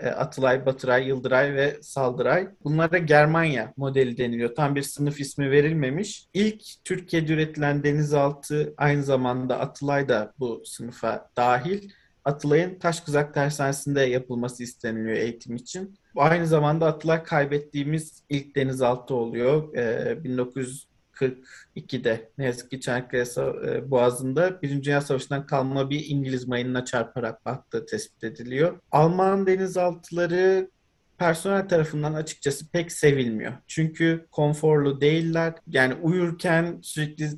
E, 0.00 0.08
Atılay, 0.08 0.66
Batıray, 0.66 1.08
Yıldıray 1.08 1.54
ve 1.54 1.78
Saldıray. 1.82 2.48
Bunlara 2.64 2.98
Germanya 2.98 3.72
modeli 3.76 4.18
deniliyor. 4.18 4.54
Tam 4.54 4.74
bir 4.74 4.82
sınıf 4.82 5.20
ismi 5.20 5.50
verilmemiş. 5.50 6.26
İlk 6.34 6.62
Türkiye'de 6.84 7.32
üretilen 7.32 7.84
denizaltı 7.84 8.74
aynı 8.76 9.02
zamanda 9.02 9.60
Atılay 9.60 10.08
da 10.08 10.32
bu 10.38 10.62
sınıfa 10.64 11.30
dahil. 11.36 11.90
Atılay'ın 12.24 12.78
Taşkızak 12.78 13.34
Tersanesi'nde 13.34 14.00
yapılması 14.00 14.62
isteniliyor 14.62 15.16
eğitim 15.16 15.56
için. 15.56 15.98
Aynı 16.16 16.46
zamanda 16.46 16.86
Atılay 16.86 17.22
kaybettiğimiz 17.22 18.22
ilk 18.28 18.56
denizaltı 18.56 19.14
oluyor. 19.14 19.74
Ee, 19.74 20.18
1942'de 20.24 22.30
ne 22.38 22.44
yazık 22.44 22.70
ki 22.70 22.80
Çanakkale 22.80 23.24
e, 23.66 23.90
Boğazı'nda 23.90 24.62
Birinci 24.62 24.84
Dünya 24.84 25.00
Savaşı'ndan 25.00 25.46
kalma 25.46 25.90
bir 25.90 26.06
İngiliz 26.08 26.48
mayınına 26.48 26.84
çarparak 26.84 27.46
battığı 27.46 27.86
tespit 27.86 28.24
ediliyor. 28.24 28.78
Alman 28.90 29.46
denizaltıları 29.46 30.70
personel 31.18 31.68
tarafından 31.68 32.14
açıkçası 32.14 32.70
pek 32.70 32.92
sevilmiyor. 32.92 33.52
Çünkü 33.66 34.26
konforlu 34.30 35.00
değiller. 35.00 35.54
Yani 35.66 35.94
uyurken 35.94 36.78
sürekli 36.82 37.30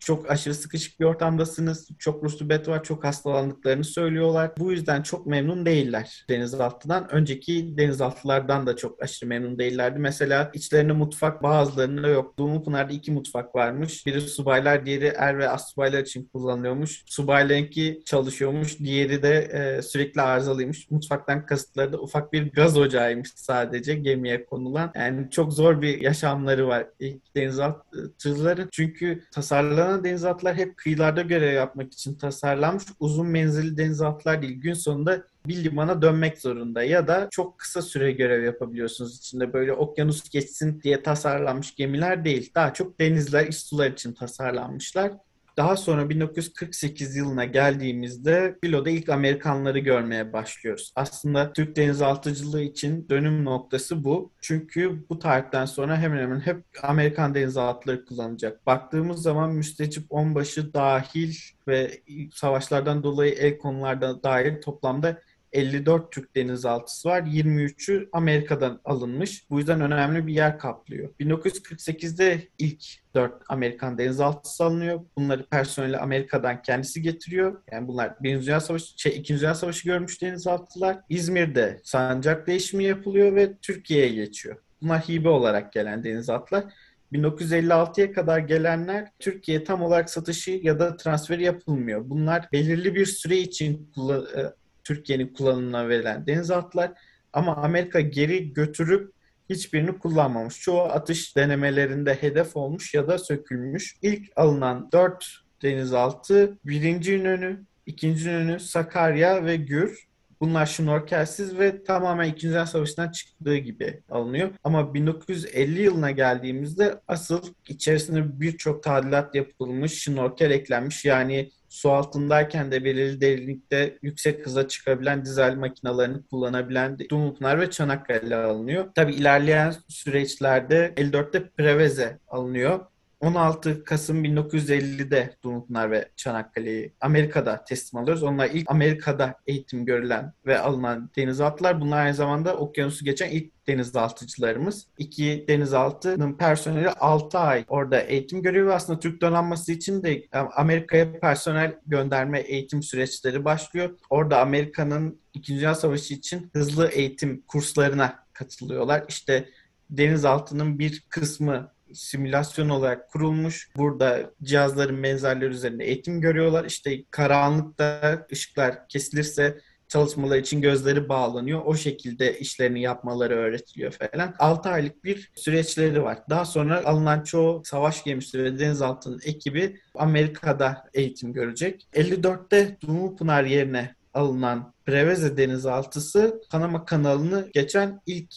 çok 0.00 0.30
aşırı 0.30 0.54
sıkışık 0.54 1.00
bir 1.00 1.04
ortamdasınız. 1.04 1.88
Çok 1.98 2.24
rutubet 2.24 2.68
var, 2.68 2.84
çok 2.84 3.04
hastalandıklarını 3.04 3.84
söylüyorlar. 3.84 4.50
Bu 4.58 4.72
yüzden 4.72 5.02
çok 5.02 5.26
memnun 5.26 5.66
değiller 5.66 6.24
denizaltıdan. 6.28 7.12
Önceki 7.12 7.78
denizaltılardan 7.78 8.66
da 8.66 8.76
çok 8.76 9.02
aşırı 9.02 9.28
memnun 9.28 9.58
değillerdi. 9.58 9.98
Mesela 9.98 10.50
içlerinde 10.54 10.92
mutfak 10.92 11.42
bazılarında 11.42 12.08
yok. 12.08 12.38
Dumlupınar'da 12.38 12.92
iki 12.92 13.12
mutfak 13.12 13.54
varmış. 13.54 14.06
Biri 14.06 14.20
subaylar, 14.20 14.86
diğeri 14.86 15.12
er 15.16 15.38
ve 15.38 15.48
as 15.48 15.70
subaylar 15.70 16.00
için 16.00 16.28
kullanılıyormuş. 16.32 17.02
Subaylarınki 17.06 18.02
çalışıyormuş, 18.04 18.78
diğeri 18.78 19.22
de 19.22 19.38
e, 19.38 19.82
sürekli 19.82 20.20
arızalıymış. 20.20 20.90
Mutfaktan 20.90 21.46
kasıtları 21.46 21.92
da 21.92 21.98
ufak 21.98 22.32
bir 22.32 22.52
gaz 22.52 22.78
ocağıymış 22.78 23.28
sadece 23.34 23.94
gemiye 23.94 24.44
konulan. 24.44 24.92
Yani 24.94 25.30
çok 25.30 25.52
zor 25.52 25.82
bir 25.82 26.00
yaşamları 26.00 26.68
var 26.68 26.86
ilk 27.00 27.36
denizaltıcıların. 27.36 28.68
Çünkü 28.72 29.22
tasarlanan 29.32 29.89
Tasarlanan 29.90 30.04
denizaltılar 30.04 30.54
hep 30.54 30.76
kıyılarda 30.76 31.22
görev 31.22 31.52
yapmak 31.54 31.92
için 31.92 32.14
tasarlanmış. 32.14 32.84
Uzun 33.00 33.26
menzilli 33.26 33.76
denizaltılar 33.76 34.42
değil. 34.42 34.60
Gün 34.60 34.74
sonunda 34.74 35.22
bir 35.46 35.64
limana 35.64 36.02
dönmek 36.02 36.38
zorunda 36.38 36.82
ya 36.82 37.08
da 37.08 37.28
çok 37.30 37.58
kısa 37.58 37.82
süre 37.82 38.12
görev 38.12 38.44
yapabiliyorsunuz 38.44 39.16
içinde. 39.16 39.52
Böyle 39.52 39.72
okyanus 39.72 40.30
geçsin 40.30 40.82
diye 40.82 41.02
tasarlanmış 41.02 41.74
gemiler 41.74 42.24
değil. 42.24 42.52
Daha 42.54 42.74
çok 42.74 43.00
denizler, 43.00 43.46
iç 43.46 43.54
sular 43.54 43.90
için 43.90 44.12
tasarlanmışlar. 44.12 45.12
Daha 45.60 45.76
sonra 45.76 46.08
1948 46.10 47.16
yılına 47.16 47.44
geldiğimizde 47.44 48.56
filoda 48.64 48.90
ilk 48.90 49.08
Amerikanları 49.08 49.78
görmeye 49.78 50.32
başlıyoruz. 50.32 50.92
Aslında 50.96 51.52
Türk 51.52 51.76
denizaltıcılığı 51.76 52.62
için 52.62 53.08
dönüm 53.08 53.44
noktası 53.44 54.04
bu. 54.04 54.32
Çünkü 54.40 55.08
bu 55.08 55.18
tarihten 55.18 55.64
sonra 55.64 55.98
hemen 55.98 56.18
hemen 56.18 56.40
hep 56.40 56.64
Amerikan 56.82 57.34
denizaltıları 57.34 58.04
kullanacak. 58.04 58.66
Baktığımız 58.66 59.22
zaman 59.22 59.50
müstecip 59.50 60.06
onbaşı 60.10 60.74
dahil 60.74 61.34
ve 61.68 62.02
savaşlardan 62.34 63.02
dolayı 63.02 63.32
el 63.32 63.58
konularda 63.58 64.22
dair 64.22 64.60
toplamda 64.60 65.20
54 65.52 66.12
Türk 66.12 66.36
denizaltısı 66.36 67.08
var. 67.08 67.22
23'ü 67.22 68.08
Amerika'dan 68.12 68.80
alınmış. 68.84 69.50
Bu 69.50 69.58
yüzden 69.58 69.80
önemli 69.80 70.26
bir 70.26 70.34
yer 70.34 70.58
kaplıyor. 70.58 71.14
1948'de 71.20 72.48
ilk 72.58 72.84
4 73.14 73.32
Amerikan 73.48 73.98
denizaltısı 73.98 74.64
alınıyor. 74.64 75.00
Bunları 75.16 75.46
personeli 75.46 75.98
Amerika'dan 75.98 76.62
kendisi 76.62 77.02
getiriyor. 77.02 77.62
Yani 77.72 77.88
bunlar 77.88 78.22
Birinci 78.22 78.46
Dünya 78.46 78.60
Savaşı, 78.60 79.00
şey, 79.00 79.12
İkinci 79.16 79.40
Dünya 79.40 79.54
Savaşı 79.54 79.88
görmüş 79.88 80.22
denizaltılar. 80.22 80.98
İzmir'de 81.08 81.80
sancak 81.84 82.46
değişimi 82.46 82.84
yapılıyor 82.84 83.34
ve 83.34 83.56
Türkiye'ye 83.56 84.08
geçiyor. 84.08 84.56
Bunlar 84.82 85.00
hibe 85.00 85.28
olarak 85.28 85.72
gelen 85.72 86.04
denizaltılar. 86.04 86.64
1956'ya 87.12 88.12
kadar 88.12 88.38
gelenler 88.38 89.08
Türkiye 89.18 89.64
tam 89.64 89.82
olarak 89.82 90.10
satışı 90.10 90.50
ya 90.50 90.78
da 90.78 90.96
transferi 90.96 91.42
yapılmıyor. 91.42 92.10
Bunlar 92.10 92.48
belirli 92.52 92.94
bir 92.94 93.06
süre 93.06 93.38
için 93.38 93.92
e, 94.36 94.40
Türkiye'nin 94.84 95.28
kullanımına 95.28 95.88
verilen 95.88 96.26
denizaltılar 96.26 96.92
ama 97.32 97.56
Amerika 97.56 98.00
geri 98.00 98.52
götürüp 98.52 99.12
hiçbirini 99.50 99.98
kullanmamış. 99.98 100.60
Çoğu 100.60 100.80
atış 100.80 101.36
denemelerinde 101.36 102.14
hedef 102.14 102.56
olmuş 102.56 102.94
ya 102.94 103.08
da 103.08 103.18
sökülmüş. 103.18 103.96
İlk 104.02 104.32
alınan 104.36 104.92
dört 104.92 105.26
denizaltı 105.62 106.58
birinci 106.64 107.14
İnönü, 107.14 107.64
ikinci 107.86 108.30
İnönü, 108.30 108.60
Sakarya 108.60 109.44
ve 109.44 109.56
Gür. 109.56 110.09
Bunlar 110.40 110.66
şnorkelsiz 110.66 111.58
ve 111.58 111.84
tamamen 111.84 112.28
İkinci 112.28 112.48
Dünya 112.48 112.66
Savaşı'ndan 112.66 113.10
çıktığı 113.10 113.56
gibi 113.56 114.02
alınıyor. 114.10 114.50
Ama 114.64 114.94
1950 114.94 115.82
yılına 115.82 116.10
geldiğimizde 116.10 117.00
asıl 117.08 117.42
içerisinde 117.68 118.40
birçok 118.40 118.82
tadilat 118.82 119.34
yapılmış, 119.34 120.02
şnorkel 120.02 120.50
eklenmiş. 120.50 121.04
Yani 121.04 121.50
su 121.68 121.90
altındayken 121.90 122.72
de 122.72 122.84
belirli 122.84 123.20
derinlikte 123.20 123.98
yüksek 124.02 124.46
hıza 124.46 124.68
çıkabilen 124.68 125.24
dizel 125.24 125.56
makinalarını 125.56 126.26
kullanabilen 126.26 126.98
Dumlupınar 127.10 127.60
ve 127.60 127.70
Çanakkale 127.70 128.36
alınıyor. 128.36 128.94
Tabi 128.94 129.14
ilerleyen 129.14 129.74
süreçlerde 129.88 130.92
54'te 130.96 131.48
Preveze 131.48 132.18
alınıyor. 132.28 132.80
16 133.20 133.84
Kasım 133.84 134.24
1950'de 134.24 135.36
Dumlupınar 135.42 135.90
ve 135.90 136.08
Çanakkale'yi 136.16 136.94
Amerika'da 137.00 137.64
teslim 137.64 138.00
alıyoruz. 138.00 138.22
Onlar 138.22 138.50
ilk 138.50 138.70
Amerika'da 138.70 139.34
eğitim 139.46 139.84
görülen 139.84 140.32
ve 140.46 140.58
alınan 140.58 141.10
denizaltılar. 141.16 141.80
Bunlar 141.80 142.04
aynı 142.04 142.14
zamanda 142.14 142.56
okyanusu 142.56 143.04
geçen 143.04 143.30
ilk 143.30 143.66
denizaltıcılarımız. 143.66 144.86
İki 144.98 145.44
denizaltının 145.48 146.36
personeli 146.36 146.90
6 146.90 147.38
ay 147.38 147.64
orada 147.68 148.00
eğitim 148.00 148.42
görüyor 148.42 148.66
ve 148.66 148.74
aslında 148.74 148.98
Türk 148.98 149.20
donanması 149.20 149.72
için 149.72 150.02
de 150.02 150.28
Amerika'ya 150.56 151.20
personel 151.20 151.78
gönderme 151.86 152.40
eğitim 152.40 152.82
süreçleri 152.82 153.44
başlıyor. 153.44 153.98
Orada 154.10 154.40
Amerika'nın 154.40 155.20
İkinci 155.34 155.60
Dünya 155.60 155.74
Savaşı 155.74 156.14
için 156.14 156.50
hızlı 156.52 156.88
eğitim 156.88 157.42
kurslarına 157.46 158.26
katılıyorlar. 158.32 159.04
İşte 159.08 159.48
denizaltının 159.90 160.78
bir 160.78 161.06
kısmı 161.08 161.72
simülasyon 161.94 162.68
olarak 162.68 163.10
kurulmuş. 163.10 163.68
Burada 163.76 164.30
cihazların 164.42 165.02
benzerleri 165.02 165.50
üzerinde 165.50 165.84
eğitim 165.84 166.20
görüyorlar. 166.20 166.64
İşte 166.64 167.04
karanlıkta 167.10 168.26
ışıklar 168.32 168.88
kesilirse 168.88 169.58
çalışmalar 169.90 170.38
için 170.38 170.60
gözleri 170.60 171.08
bağlanıyor. 171.08 171.62
O 171.64 171.74
şekilde 171.74 172.38
işlerini 172.38 172.82
yapmaları 172.82 173.34
öğretiliyor 173.34 173.92
falan. 173.92 174.34
6 174.38 174.68
aylık 174.68 175.04
bir 175.04 175.30
süreçleri 175.34 176.02
var. 176.02 176.18
Daha 176.30 176.44
sonra 176.44 176.84
alınan 176.84 177.24
çoğu 177.24 177.62
savaş 177.64 178.04
gemisi 178.04 178.44
ve 178.44 178.58
denizaltının 178.58 179.20
ekibi 179.24 179.80
Amerika'da 179.94 180.90
eğitim 180.94 181.32
görecek. 181.32 181.88
54'te 181.94 182.76
Dumlupınar 182.80 183.44
yerine 183.44 183.94
alınan 184.14 184.72
Preveze 184.86 185.36
denizaltısı 185.36 186.40
Panama 186.50 186.84
kanalını 186.84 187.48
geçen 187.52 188.00
ilk 188.06 188.34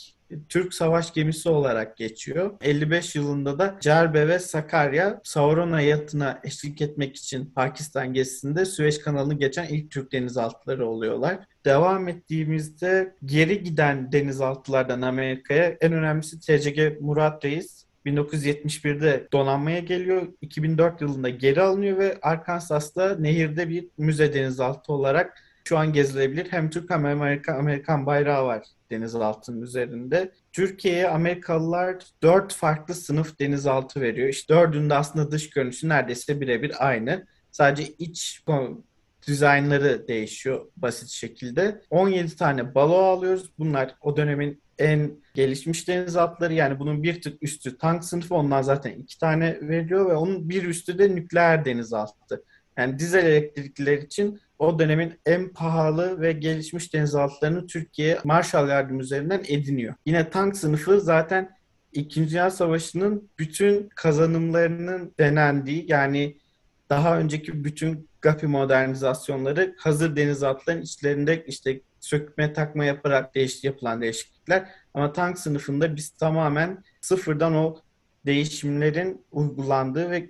Türk 0.49 0.73
savaş 0.73 1.13
gemisi 1.13 1.49
olarak 1.49 1.97
geçiyor. 1.97 2.51
55 2.61 3.15
yılında 3.15 3.59
da 3.59 3.77
Cerbe 3.81 4.27
ve 4.27 4.39
Sakarya 4.39 5.21
Saurona 5.23 5.81
yatına 5.81 6.39
eşlik 6.43 6.81
etmek 6.81 7.15
için 7.15 7.45
Pakistan 7.45 8.13
gezisinde 8.13 8.65
Süveyş 8.65 8.97
kanalını 8.99 9.33
geçen 9.33 9.65
ilk 9.65 9.91
Türk 9.91 10.11
denizaltıları 10.11 10.87
oluyorlar. 10.87 11.39
Devam 11.65 12.07
ettiğimizde 12.07 13.15
geri 13.25 13.63
giden 13.63 14.11
denizaltılardan 14.11 15.01
Amerika'ya 15.01 15.77
en 15.81 15.93
önemlisi 15.93 16.39
TCG 16.39 17.01
Murat 17.01 17.45
Reis 17.45 17.85
1971'de 18.05 19.27
donanmaya 19.33 19.79
geliyor. 19.79 20.27
2004 20.41 21.01
yılında 21.01 21.29
geri 21.29 21.61
alınıyor 21.61 21.97
ve 21.97 22.17
Arkansas'ta 22.21 23.15
nehirde 23.19 23.69
bir 23.69 23.87
müze 23.97 24.33
denizaltı 24.33 24.93
olarak 24.93 25.43
şu 25.67 25.77
an 25.77 25.93
gezilebilir. 25.93 26.51
Hem 26.51 26.69
Türk 26.69 26.89
hem 26.89 27.05
Amerika, 27.05 27.53
Amerikan 27.53 28.05
bayrağı 28.05 28.45
var 28.45 28.63
denizaltının 28.91 29.61
üzerinde. 29.61 30.31
Türkiye'ye 30.53 31.09
Amerikalılar 31.09 32.03
dört 32.23 32.53
farklı 32.53 32.93
sınıf 32.93 33.39
denizaltı 33.39 34.01
veriyor. 34.01 34.29
İşte 34.29 34.53
dördünde 34.53 34.93
aslında 34.93 35.31
dış 35.31 35.49
görünüşü 35.49 35.89
neredeyse 35.89 36.41
birebir 36.41 36.87
aynı. 36.87 37.27
Sadece 37.51 37.93
iç 37.99 38.43
dizaynları 39.27 40.07
değişiyor 40.07 40.65
basit 40.77 41.09
şekilde. 41.09 41.81
17 41.89 42.35
tane 42.35 42.75
balo 42.75 42.95
alıyoruz. 42.95 43.51
Bunlar 43.59 43.95
o 44.01 44.17
dönemin 44.17 44.63
en 44.77 45.11
gelişmiş 45.33 45.87
denizaltıları 45.87 46.53
yani 46.53 46.79
bunun 46.79 47.03
bir 47.03 47.21
tık 47.21 47.43
üstü 47.43 47.77
tank 47.77 48.03
sınıfı 48.03 48.35
ondan 48.35 48.61
zaten 48.61 48.91
iki 48.91 49.19
tane 49.19 49.57
veriyor 49.61 50.09
ve 50.09 50.13
onun 50.13 50.49
bir 50.49 50.63
üstü 50.63 50.99
de 50.99 51.15
nükleer 51.15 51.65
denizaltı. 51.65 52.43
Yani 52.77 52.99
dizel 52.99 53.25
elektrikliler 53.25 53.97
için 53.97 54.39
o 54.59 54.79
dönemin 54.79 55.13
en 55.25 55.49
pahalı 55.49 56.21
ve 56.21 56.31
gelişmiş 56.31 56.93
denizaltılarını 56.93 57.67
Türkiye 57.67 58.19
Marshall 58.23 58.69
Yardım 58.69 58.99
üzerinden 58.99 59.43
ediniyor. 59.47 59.93
Yine 60.05 60.29
tank 60.29 60.57
sınıfı 60.57 61.01
zaten 61.01 61.49
İkinci 61.91 62.31
Dünya 62.31 62.51
Savaşı'nın 62.51 63.29
bütün 63.39 63.89
kazanımlarının 63.95 65.13
denendiği 65.19 65.85
yani 65.87 66.37
daha 66.89 67.19
önceki 67.19 67.63
bütün 67.63 68.09
GAPI 68.21 68.47
modernizasyonları 68.47 69.75
hazır 69.77 70.15
denizaltıların 70.15 70.81
içlerinde 70.81 71.45
işte 71.47 71.81
sökme 71.99 72.53
takma 72.53 72.85
yaparak 72.85 73.35
değiş, 73.35 73.63
yapılan 73.63 74.01
değişiklikler. 74.01 74.69
Ama 74.93 75.13
tank 75.13 75.39
sınıfında 75.39 75.95
biz 75.95 76.09
tamamen 76.09 76.83
sıfırdan 77.01 77.55
o 77.55 77.77
değişimlerin 78.25 79.25
uygulandığı 79.31 80.11
ve 80.11 80.29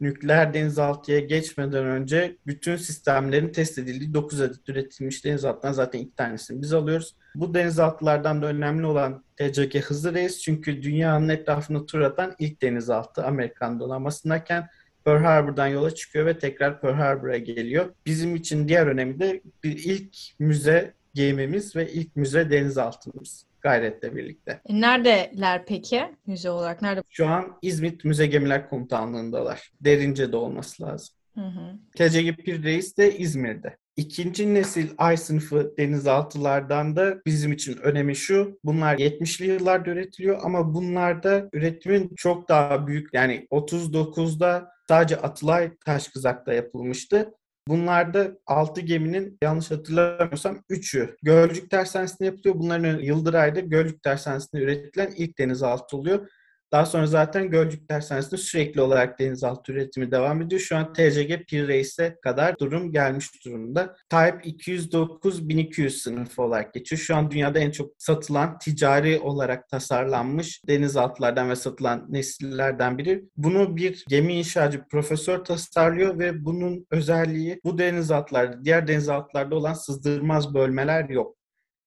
nükleer 0.00 0.54
denizaltıya 0.54 1.20
geçmeden 1.20 1.86
önce 1.86 2.36
bütün 2.46 2.76
sistemlerin 2.76 3.52
test 3.52 3.78
edildiği 3.78 4.14
9 4.14 4.40
adet 4.40 4.68
üretilmiş 4.68 5.24
denizaltıdan 5.24 5.72
zaten 5.72 5.98
iki 5.98 6.14
tanesini 6.14 6.62
biz 6.62 6.72
alıyoruz. 6.72 7.16
Bu 7.34 7.54
denizaltılardan 7.54 8.42
da 8.42 8.46
önemli 8.46 8.86
olan 8.86 9.24
TCG 9.36 9.80
Hızlı 9.80 10.14
Reis 10.14 10.40
çünkü 10.40 10.82
dünyanın 10.82 11.28
etrafını 11.28 11.86
tur 11.86 12.00
atan 12.00 12.34
ilk 12.38 12.62
denizaltı 12.62 13.24
Amerikan 13.24 13.80
donanmasındayken 13.80 14.68
Pearl 15.04 15.22
Harbor'dan 15.22 15.66
yola 15.66 15.94
çıkıyor 15.94 16.26
ve 16.26 16.38
tekrar 16.38 16.80
Pearl 16.80 16.94
Harbor'a 16.94 17.38
geliyor. 17.38 17.94
Bizim 18.06 18.36
için 18.36 18.68
diğer 18.68 18.86
önemi 18.86 19.20
de 19.20 19.42
bir 19.64 19.84
ilk 19.84 20.16
müze 20.38 20.94
gemimiz 21.14 21.76
ve 21.76 21.92
ilk 21.92 22.16
müze 22.16 22.50
denizaltımız 22.50 23.47
gayretle 23.60 24.16
birlikte. 24.16 24.60
E, 24.66 24.80
neredeler 24.80 25.66
peki 25.66 26.02
müze 26.26 26.50
olarak? 26.50 26.82
Nerede? 26.82 27.02
Şu 27.10 27.26
an 27.26 27.58
İzmit 27.62 28.04
Müze 28.04 28.26
Gemiler 28.26 28.68
Komutanlığı'ndalar. 28.70 29.70
Derince'de 29.80 30.36
olması 30.36 30.82
lazım. 30.82 31.14
Hı 31.34 31.44
hı. 31.44 31.78
TCG 31.96 32.44
Pir 32.44 32.62
Reis 32.62 32.96
de 32.96 33.18
İzmir'de. 33.18 33.76
İkinci 33.96 34.54
nesil 34.54 34.88
ay 34.98 35.16
sınıfı 35.16 35.74
denizaltılardan 35.78 36.96
da 36.96 37.22
bizim 37.26 37.52
için 37.52 37.76
önemi 37.76 38.16
şu. 38.16 38.58
Bunlar 38.64 38.98
70'li 38.98 39.46
yıllarda 39.46 39.90
üretiliyor 39.90 40.40
ama 40.42 40.74
bunlarda 40.74 41.48
üretimin 41.52 42.14
çok 42.16 42.48
daha 42.48 42.86
büyük 42.86 43.14
yani 43.14 43.46
39'da 43.50 44.70
sadece 44.88 45.16
Atılay 45.16 45.70
Taşkızak'ta 45.86 46.52
yapılmıştı. 46.52 47.32
Bunlarda 47.68 48.32
6 48.46 48.80
geminin 48.80 49.38
yanlış 49.42 49.70
hatırlamıyorsam 49.70 50.58
3'ü 50.70 51.16
Gölcük 51.22 51.70
Tersanesi'nde 51.70 52.26
yapılıyor. 52.26 52.54
Bunların 52.58 52.98
Yıldıray'da 52.98 53.60
Gölcük 53.60 54.02
Tersanesi'nde 54.02 54.62
üretilen 54.62 55.12
ilk 55.16 55.38
denizaltı 55.38 55.96
oluyor. 55.96 56.28
Daha 56.72 56.86
sonra 56.86 57.06
zaten 57.06 57.50
Gölcük 57.50 57.88
Tersanesi'nde 57.88 58.36
sürekli 58.36 58.80
olarak 58.80 59.18
denizaltı 59.18 59.72
üretimi 59.72 60.10
devam 60.10 60.42
ediyor. 60.42 60.60
Şu 60.60 60.76
an 60.76 60.92
TCG 60.92 61.46
Pir 61.48 61.68
Reis'e 61.68 62.16
kadar 62.22 62.58
durum 62.58 62.92
gelmiş 62.92 63.44
durumda. 63.44 63.96
Type 64.10 64.40
209-1200 64.44 65.90
sınıfı 65.90 66.42
olarak 66.42 66.74
geçiyor. 66.74 67.00
Şu 67.00 67.16
an 67.16 67.30
dünyada 67.30 67.58
en 67.58 67.70
çok 67.70 67.90
satılan 67.98 68.58
ticari 68.58 69.18
olarak 69.18 69.68
tasarlanmış 69.68 70.62
denizaltılardan 70.68 71.50
ve 71.50 71.56
satılan 71.56 72.06
nesillerden 72.08 72.98
biri. 72.98 73.24
Bunu 73.36 73.76
bir 73.76 74.04
gemi 74.08 74.34
inşacı 74.34 74.84
profesör 74.90 75.44
tasarlıyor 75.44 76.18
ve 76.18 76.44
bunun 76.44 76.86
özelliği 76.90 77.60
bu 77.64 77.78
denizaltılarda, 77.78 78.64
diğer 78.64 78.88
denizaltılarda 78.88 79.56
olan 79.56 79.74
sızdırmaz 79.74 80.54
bölmeler 80.54 81.08
yok. 81.08 81.37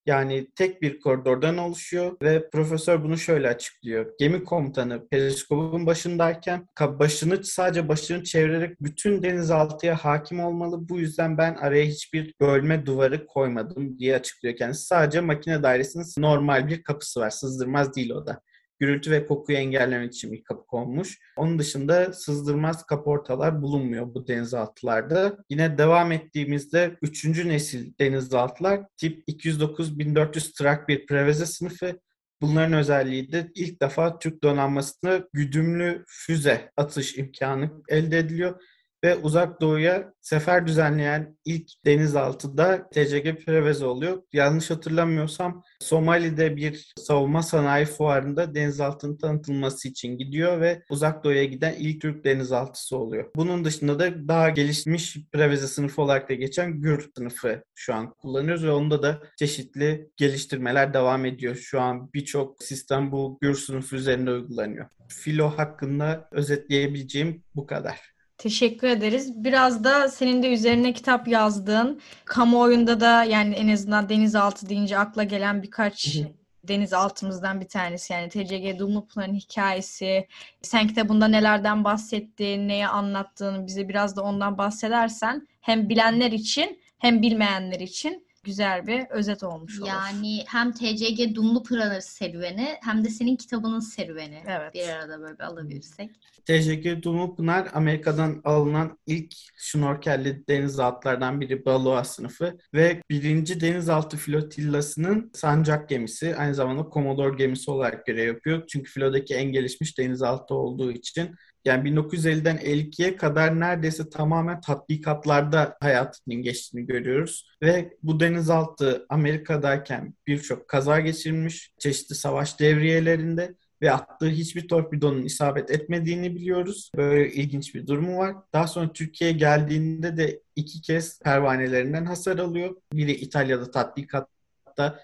Yani 0.05 0.47
tek 0.55 0.81
bir 0.81 0.99
koridordan 0.99 1.57
oluşuyor 1.57 2.17
ve 2.23 2.49
profesör 2.49 3.03
bunu 3.03 3.17
şöyle 3.17 3.47
açıklıyor. 3.47 4.13
Gemi 4.19 4.43
komutanı 4.43 5.07
periskopun 5.07 5.85
başındayken 5.85 6.67
başını 6.79 7.43
sadece 7.43 7.87
başını 7.87 8.23
çevirerek 8.23 8.81
bütün 8.81 9.23
denizaltıya 9.23 9.95
hakim 9.95 10.39
olmalı. 10.39 10.89
Bu 10.89 10.99
yüzden 10.99 11.37
ben 11.37 11.55
araya 11.55 11.85
hiçbir 11.85 12.33
bölme 12.41 12.85
duvarı 12.85 13.25
koymadım 13.27 13.99
diye 13.99 14.15
açıklıyor 14.15 14.55
kendisi. 14.55 14.85
Sadece 14.85 15.21
makine 15.21 15.63
dairesinin 15.63 16.05
normal 16.17 16.67
bir 16.67 16.83
kapısı 16.83 17.19
var. 17.19 17.29
Sızdırmaz 17.29 17.95
değil 17.95 18.09
o 18.09 18.25
da 18.25 18.41
gürültü 18.81 19.11
ve 19.11 19.27
kokuyu 19.27 19.57
engellemek 19.57 20.13
için 20.13 20.31
bir 20.31 20.43
kapı 20.43 20.65
konmuş. 20.65 21.19
Onun 21.37 21.59
dışında 21.59 22.13
sızdırmaz 22.13 22.85
kaportalar 22.85 23.61
bulunmuyor 23.61 24.13
bu 24.13 24.27
denizaltılarda. 24.27 25.37
Yine 25.49 25.77
devam 25.77 26.11
ettiğimizde 26.11 26.97
3. 27.01 27.25
nesil 27.45 27.93
denizaltılar 27.99 28.81
tip 28.97 29.23
209-1400 29.29 30.57
Trak 30.57 30.87
bir 30.89 31.05
preveze 31.05 31.45
sınıfı. 31.45 31.99
Bunların 32.41 32.73
özelliği 32.73 33.31
de 33.31 33.51
ilk 33.55 33.81
defa 33.81 34.19
Türk 34.19 34.43
donanmasına 34.43 35.23
güdümlü 35.33 36.05
füze 36.07 36.71
atış 36.77 37.17
imkanı 37.17 37.71
elde 37.89 38.17
ediliyor 38.17 38.61
ve 39.03 39.15
uzak 39.15 39.61
doğuya 39.61 40.13
sefer 40.21 40.67
düzenleyen 40.67 41.37
ilk 41.45 41.85
denizaltıda 41.85 42.89
TCG 42.89 43.45
Preveze 43.45 43.85
oluyor. 43.85 44.23
Yanlış 44.33 44.69
hatırlamıyorsam 44.69 45.63
Somali'de 45.79 46.55
bir 46.55 46.93
savunma 46.99 47.43
sanayi 47.43 47.85
fuarında 47.85 48.55
denizaltının 48.55 49.17
tanıtılması 49.17 49.87
için 49.87 50.17
gidiyor 50.17 50.61
ve 50.61 50.83
uzak 50.89 51.23
doğuya 51.23 51.43
giden 51.43 51.73
ilk 51.73 52.01
Türk 52.01 52.25
denizaltısı 52.25 52.97
oluyor. 52.97 53.29
Bunun 53.35 53.65
dışında 53.65 53.99
da 53.99 54.27
daha 54.27 54.49
gelişmiş 54.49 55.17
Preveze 55.33 55.67
sınıfı 55.67 56.01
olarak 56.01 56.29
da 56.29 56.33
geçen 56.33 56.81
Gür 56.81 57.09
sınıfı 57.17 57.63
şu 57.75 57.93
an 57.93 58.13
kullanıyoruz 58.13 58.63
ve 58.63 58.71
onda 58.71 59.03
da 59.03 59.21
çeşitli 59.37 60.09
geliştirmeler 60.17 60.93
devam 60.93 61.25
ediyor. 61.25 61.55
Şu 61.55 61.81
an 61.81 62.09
birçok 62.13 62.63
sistem 62.63 63.11
bu 63.11 63.37
Gür 63.41 63.55
sınıfı 63.55 63.95
üzerinde 63.95 64.31
uygulanıyor. 64.31 64.85
Filo 65.07 65.49
hakkında 65.49 66.29
özetleyebileceğim 66.31 67.43
bu 67.55 67.65
kadar. 67.65 68.10
Teşekkür 68.41 68.87
ederiz. 68.87 69.43
Biraz 69.43 69.83
da 69.83 70.07
senin 70.07 70.43
de 70.43 70.53
üzerine 70.53 70.93
kitap 70.93 71.27
yazdığın, 71.27 72.01
kamuoyunda 72.25 72.99
da 72.99 73.23
yani 73.23 73.55
en 73.55 73.67
azından 73.67 74.09
denizaltı 74.09 74.69
deyince 74.69 74.97
akla 74.97 75.23
gelen 75.23 75.63
birkaç 75.63 76.17
denizaltımızdan 76.63 77.61
bir 77.61 77.67
tanesi. 77.67 78.13
Yani 78.13 78.29
TCG 78.29 78.79
Dumlupınar'ın 78.79 79.33
hikayesi. 79.33 80.27
Sen 80.61 80.87
kitabında 80.87 81.27
nelerden 81.27 81.83
bahsettiğin, 81.83 82.67
neyi 82.67 82.87
anlattığını 82.87 83.67
bize 83.67 83.89
biraz 83.89 84.15
da 84.15 84.23
ondan 84.23 84.57
bahsedersen 84.57 85.47
hem 85.61 85.89
bilenler 85.89 86.31
için 86.31 86.79
hem 86.99 87.21
bilmeyenler 87.21 87.79
için 87.79 88.27
güzel 88.43 88.87
bir 88.87 89.05
özet 89.09 89.43
olmuş 89.43 89.79
olur. 89.79 89.87
Yani 89.87 90.43
hem 90.47 90.71
TCG 90.71 91.35
Dumlu 91.35 91.63
Pınar 91.63 91.99
serüveni 91.99 92.77
hem 92.81 93.05
de 93.05 93.09
senin 93.09 93.35
kitabının 93.35 93.79
serüveni. 93.79 94.43
Evet. 94.47 94.73
Bir 94.73 94.87
arada 94.87 95.21
böyle 95.21 95.39
bir 95.39 95.43
alabilirsek. 95.43 96.11
TCG 96.45 97.03
Dumlupınar 97.03 97.67
Amerika'dan 97.73 98.41
alınan 98.43 98.97
ilk 99.07 99.33
şnorkelli 99.57 100.47
denizaltılardan 100.47 101.41
biri 101.41 101.65
Balboa 101.65 102.03
sınıfı 102.03 102.57
ve 102.73 103.01
birinci 103.09 103.61
denizaltı 103.61 104.17
flotillasının 104.17 105.31
sancak 105.33 105.89
gemisi 105.89 106.35
aynı 106.35 106.55
zamanda 106.55 106.89
Commodore 106.93 107.35
gemisi 107.37 107.71
olarak 107.71 108.05
görev 108.05 108.27
yapıyor. 108.27 108.67
Çünkü 108.67 108.91
filodaki 108.91 109.35
en 109.35 109.51
gelişmiş 109.51 109.97
denizaltı 109.97 110.55
olduğu 110.55 110.91
için 110.91 111.35
yani 111.65 111.89
1950'den 111.89 112.57
52'ye 112.57 113.15
kadar 113.15 113.59
neredeyse 113.59 114.09
tamamen 114.09 114.61
tatbikatlarda 114.61 115.77
hayatının 115.81 116.41
geçtiğini 116.41 116.85
görüyoruz. 116.85 117.51
Ve 117.61 117.97
bu 118.03 118.19
denizaltı 118.19 119.05
Amerika'dayken 119.09 120.13
birçok 120.27 120.67
kaza 120.67 120.99
geçirmiş, 120.99 121.73
çeşitli 121.79 122.15
savaş 122.15 122.59
devriyelerinde 122.59 123.55
ve 123.81 123.91
attığı 123.91 124.29
hiçbir 124.29 124.67
torpidonun 124.67 125.23
isabet 125.23 125.71
etmediğini 125.71 126.35
biliyoruz. 126.35 126.91
Böyle 126.97 127.31
ilginç 127.33 127.75
bir 127.75 127.87
durumu 127.87 128.17
var. 128.17 128.35
Daha 128.53 128.67
sonra 128.67 128.93
Türkiye'ye 128.93 129.37
geldiğinde 129.37 130.17
de 130.17 130.41
iki 130.55 130.81
kez 130.81 131.19
pervanelerinden 131.19 132.05
hasar 132.05 132.39
alıyor. 132.39 132.75
Biri 132.93 133.11
İtalya'da 133.11 133.71
tatbikatta, 133.71 134.99